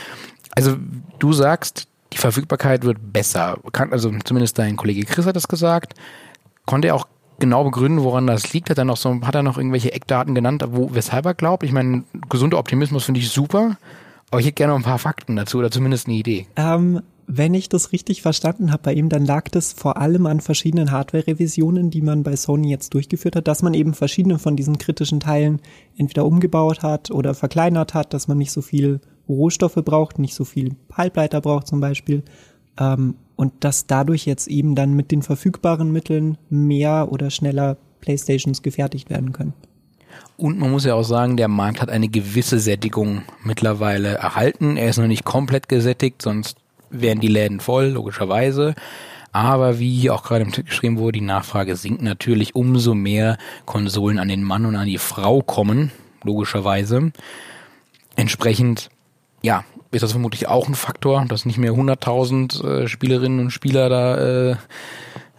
[0.52, 0.78] Also
[1.20, 3.58] du sagst, die Verfügbarkeit wird besser.
[3.92, 5.94] Also zumindest dein Kollege Chris hat das gesagt.
[6.66, 7.08] Konnte er auch
[7.40, 8.70] genau begründen, woran das liegt?
[8.70, 11.64] Hat er noch so, hat er noch irgendwelche Eckdaten genannt, wo, weshalb er glaubt?
[11.64, 13.78] Ich meine, gesunder Optimismus finde ich super,
[14.32, 16.48] aber ich hätte gerne noch ein paar Fakten dazu oder zumindest eine Idee.
[16.56, 20.42] Ähm, wenn ich das richtig verstanden habe bei ihm, dann lag das vor allem an
[20.42, 24.78] verschiedenen Hardware-Revisionen, die man bei Sony jetzt durchgeführt hat, dass man eben verschiedene von diesen
[24.78, 25.62] kritischen Teilen
[25.98, 30.46] entweder umgebaut hat oder verkleinert hat, dass man nicht so viel Rohstoffe braucht, nicht so
[30.46, 32.24] viel Halbleiter braucht zum Beispiel.
[32.80, 38.62] Ähm, und dass dadurch jetzt eben dann mit den verfügbaren Mitteln mehr oder schneller Playstations
[38.62, 39.54] gefertigt werden können.
[40.38, 44.78] Und man muss ja auch sagen, der Markt hat eine gewisse Sättigung mittlerweile erhalten.
[44.78, 46.58] Er ist noch nicht komplett gesättigt, sonst
[46.90, 48.76] wären die Läden voll, logischerweise.
[49.32, 53.38] Aber wie hier auch gerade im Titel geschrieben wurde, die Nachfrage sinkt natürlich, umso mehr
[53.66, 55.92] Konsolen an den Mann und an die Frau kommen,
[56.24, 57.12] logischerweise.
[58.16, 58.90] Entsprechend,
[59.46, 63.90] ja, ist das vermutlich auch ein Faktor, dass nicht mehr 100.000 äh, Spielerinnen und Spieler
[63.90, 64.56] da äh,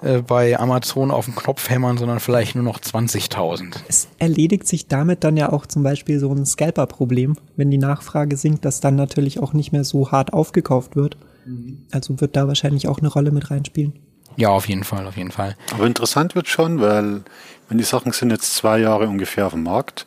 [0.03, 3.81] äh, bei Amazon auf den Knopf hämmern, sondern vielleicht nur noch 20.000.
[3.89, 8.37] Es erledigt sich damit dann ja auch zum Beispiel so ein Scalper-Problem, wenn die Nachfrage
[8.37, 11.17] sinkt, dass dann natürlich auch nicht mehr so hart aufgekauft wird.
[11.45, 11.83] Mhm.
[11.91, 13.95] Also wird da wahrscheinlich auch eine Rolle mit reinspielen.
[14.37, 15.57] Ja, auf jeden Fall, auf jeden Fall.
[15.75, 17.23] Aber interessant wird schon, weil
[17.69, 20.07] wenn die Sachen sind jetzt zwei Jahre ungefähr auf dem Markt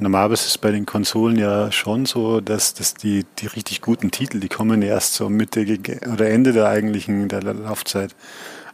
[0.00, 4.12] Normalerweise ist es bei den Konsolen ja schon so, dass, dass die, die richtig guten
[4.12, 5.66] Titel, die kommen erst so Mitte
[6.12, 8.14] oder Ende der eigentlichen der Laufzeit.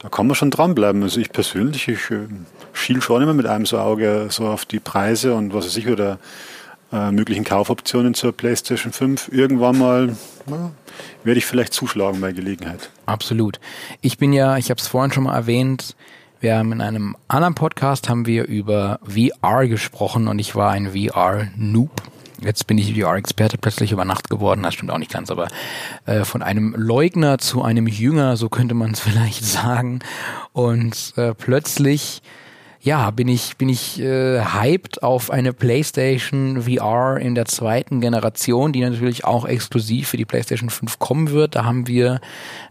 [0.01, 1.03] Da kann man schon dranbleiben.
[1.03, 2.29] Also ich persönlich, ich äh,
[2.75, 5.89] schiel schon immer mit einem so Auge so auf die Preise und was weiß ich,
[5.89, 6.19] oder
[6.93, 9.31] äh, möglichen Kaufoptionen zur PlayStation 5.
[9.33, 10.17] Irgendwann mal
[10.47, 10.71] ja,
[11.25, 12.91] werde ich vielleicht zuschlagen bei Gelegenheit.
[13.07, 13.59] Absolut.
[14.03, 15.97] Ich bin ja, ich habe es vorhin schon mal erwähnt,
[16.45, 20.93] wir haben in einem anderen Podcast haben wir über VR gesprochen und ich war ein
[20.93, 22.03] VR-Noob.
[22.43, 25.49] Jetzt bin ich VR-Experte plötzlich über Nacht geworden, das stimmt auch nicht ganz, aber
[26.05, 30.01] äh, von einem Leugner zu einem Jünger, so könnte man es vielleicht sagen.
[30.53, 32.21] Und äh, plötzlich
[32.85, 38.75] ja, bin ich, bin ich äh, hyped auf eine PlayStation VR in der zweiten Generation,
[38.75, 41.55] die natürlich auch exklusiv für die PlayStation 5 kommen wird.
[41.55, 42.21] Da haben wir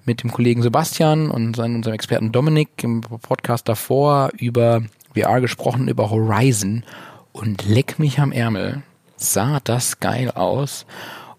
[0.06, 4.84] mit dem Kollegen Sebastian und unserem Experten Dominik im Podcast davor über
[5.16, 6.84] VR gesprochen, über Horizon.
[7.32, 8.84] Und leck mich am Ärmel,
[9.16, 10.86] sah das geil aus.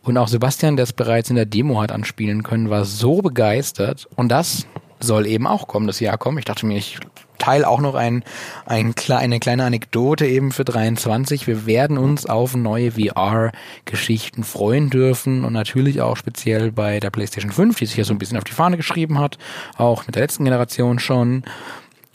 [0.03, 4.09] Und auch Sebastian, der es bereits in der Demo hat anspielen können, war so begeistert.
[4.17, 4.67] Und das
[5.05, 6.39] soll eben auch kommen, das Jahr kommen.
[6.39, 6.99] Ich dachte mir, ich
[7.39, 8.25] teile auch noch ein,
[8.65, 11.47] ein, eine kleine Anekdote eben für 23.
[11.47, 17.53] Wir werden uns auf neue VR-Geschichten freuen dürfen und natürlich auch speziell bei der PlayStation
[17.53, 19.39] 5, die sich ja so ein bisschen auf die Fahne geschrieben hat,
[19.77, 21.45] auch mit der letzten Generation schon.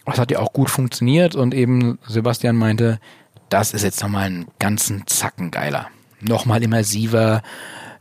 [0.06, 3.00] Das hat ja auch gut funktioniert und eben Sebastian meinte,
[3.50, 5.88] das ist jetzt nochmal einen ganzen Zacken geiler.
[6.22, 7.42] Nochmal immersiver,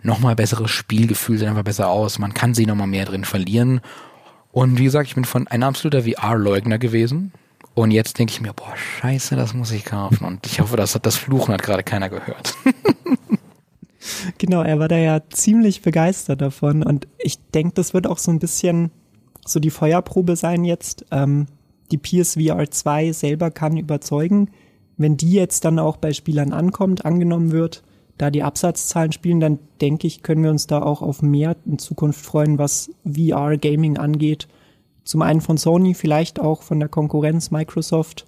[0.02, 2.18] nochmal besseres Spielgefühl, sieht einfach besser aus.
[2.18, 3.80] Man kann sie nochmal mehr drin verlieren.
[4.58, 7.30] Und wie gesagt, ich bin von ein absoluter VR-Leugner gewesen.
[7.74, 10.24] Und jetzt denke ich mir, boah, scheiße, das muss ich kaufen.
[10.24, 12.56] Und ich hoffe, das hat das Fluchen hat gerade keiner gehört.
[14.38, 16.82] genau, er war da ja ziemlich begeistert davon.
[16.82, 18.90] Und ich denke, das wird auch so ein bisschen
[19.46, 21.06] so die Feuerprobe sein jetzt.
[21.12, 21.46] Ähm,
[21.92, 24.50] die PSVR 2 selber kann überzeugen.
[24.96, 27.84] Wenn die jetzt dann auch bei Spielern ankommt, angenommen wird,
[28.18, 31.78] da die Absatzzahlen spielen, dann denke ich, können wir uns da auch auf mehr in
[31.78, 34.48] Zukunft freuen, was VR-Gaming angeht.
[35.04, 38.26] Zum einen von Sony, vielleicht auch von der Konkurrenz Microsoft.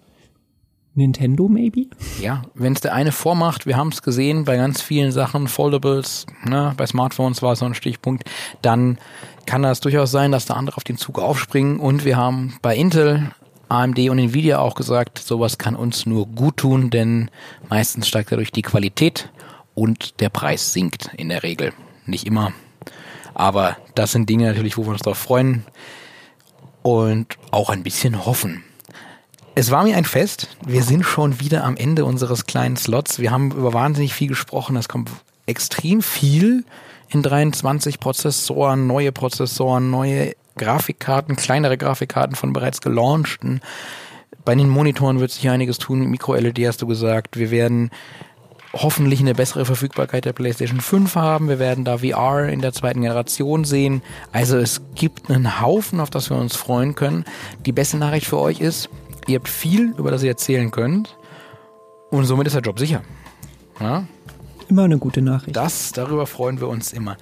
[0.95, 1.86] Nintendo maybe?
[2.20, 6.26] Ja, wenn es der eine vormacht, wir haben es gesehen bei ganz vielen Sachen, Foldables,
[6.45, 8.24] ne, bei Smartphones war es so ein Stichpunkt,
[8.62, 8.99] dann
[9.47, 12.76] kann das durchaus sein, dass da andere auf den Zug aufspringen und wir haben bei
[12.76, 13.30] Intel
[13.68, 17.30] AMD und Nvidia auch gesagt, sowas kann uns nur gut tun, denn
[17.68, 19.30] meistens steigt dadurch die Qualität
[19.81, 21.72] und der Preis sinkt in der Regel.
[22.05, 22.53] Nicht immer.
[23.33, 25.64] Aber das sind Dinge natürlich, wo wir uns darauf freuen
[26.83, 28.62] und auch ein bisschen hoffen.
[29.55, 30.49] Es war mir ein Fest.
[30.66, 33.20] Wir sind schon wieder am Ende unseres kleinen Slots.
[33.20, 34.76] Wir haben über wahnsinnig viel gesprochen.
[34.76, 35.11] Es kommt
[35.47, 36.64] extrem viel
[37.09, 43.62] in 23 Prozessoren, neue Prozessoren, neue Grafikkarten, kleinere Grafikkarten von bereits gelaunchten.
[44.45, 46.11] Bei den Monitoren wird sich einiges tun.
[46.11, 47.39] Micro-LED hast du gesagt.
[47.39, 47.91] Wir werden
[48.73, 51.49] hoffentlich eine bessere Verfügbarkeit der PlayStation 5 haben.
[51.49, 54.03] Wir werden da VR in der zweiten Generation sehen.
[54.33, 57.25] Also es gibt einen Haufen, auf das wir uns freuen können.
[57.66, 58.89] Die beste Nachricht für euch ist,
[59.27, 61.16] ihr habt viel, über das ihr erzählen könnt.
[62.11, 63.03] Und somit ist der Job sicher.
[63.81, 64.05] Ja?
[64.68, 65.57] Immer eine gute Nachricht.
[65.57, 67.16] Das, darüber freuen wir uns immer.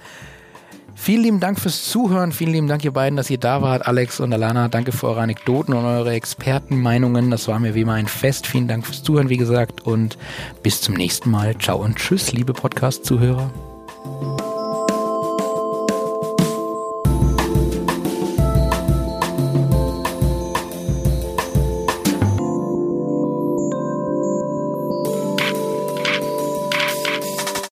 [1.01, 2.33] Vielen lieben Dank fürs Zuhören.
[2.33, 3.87] Vielen lieben Dank, ihr beiden, dass ihr da wart.
[3.87, 7.31] Alex und Alana, danke für eure Anekdoten und eure Expertenmeinungen.
[7.31, 8.45] Das war mir wie immer ein Fest.
[8.45, 9.87] Vielen Dank fürs Zuhören, wie gesagt.
[9.87, 10.17] Und
[10.61, 11.57] bis zum nächsten Mal.
[11.57, 13.49] Ciao und tschüss, liebe Podcast-Zuhörer.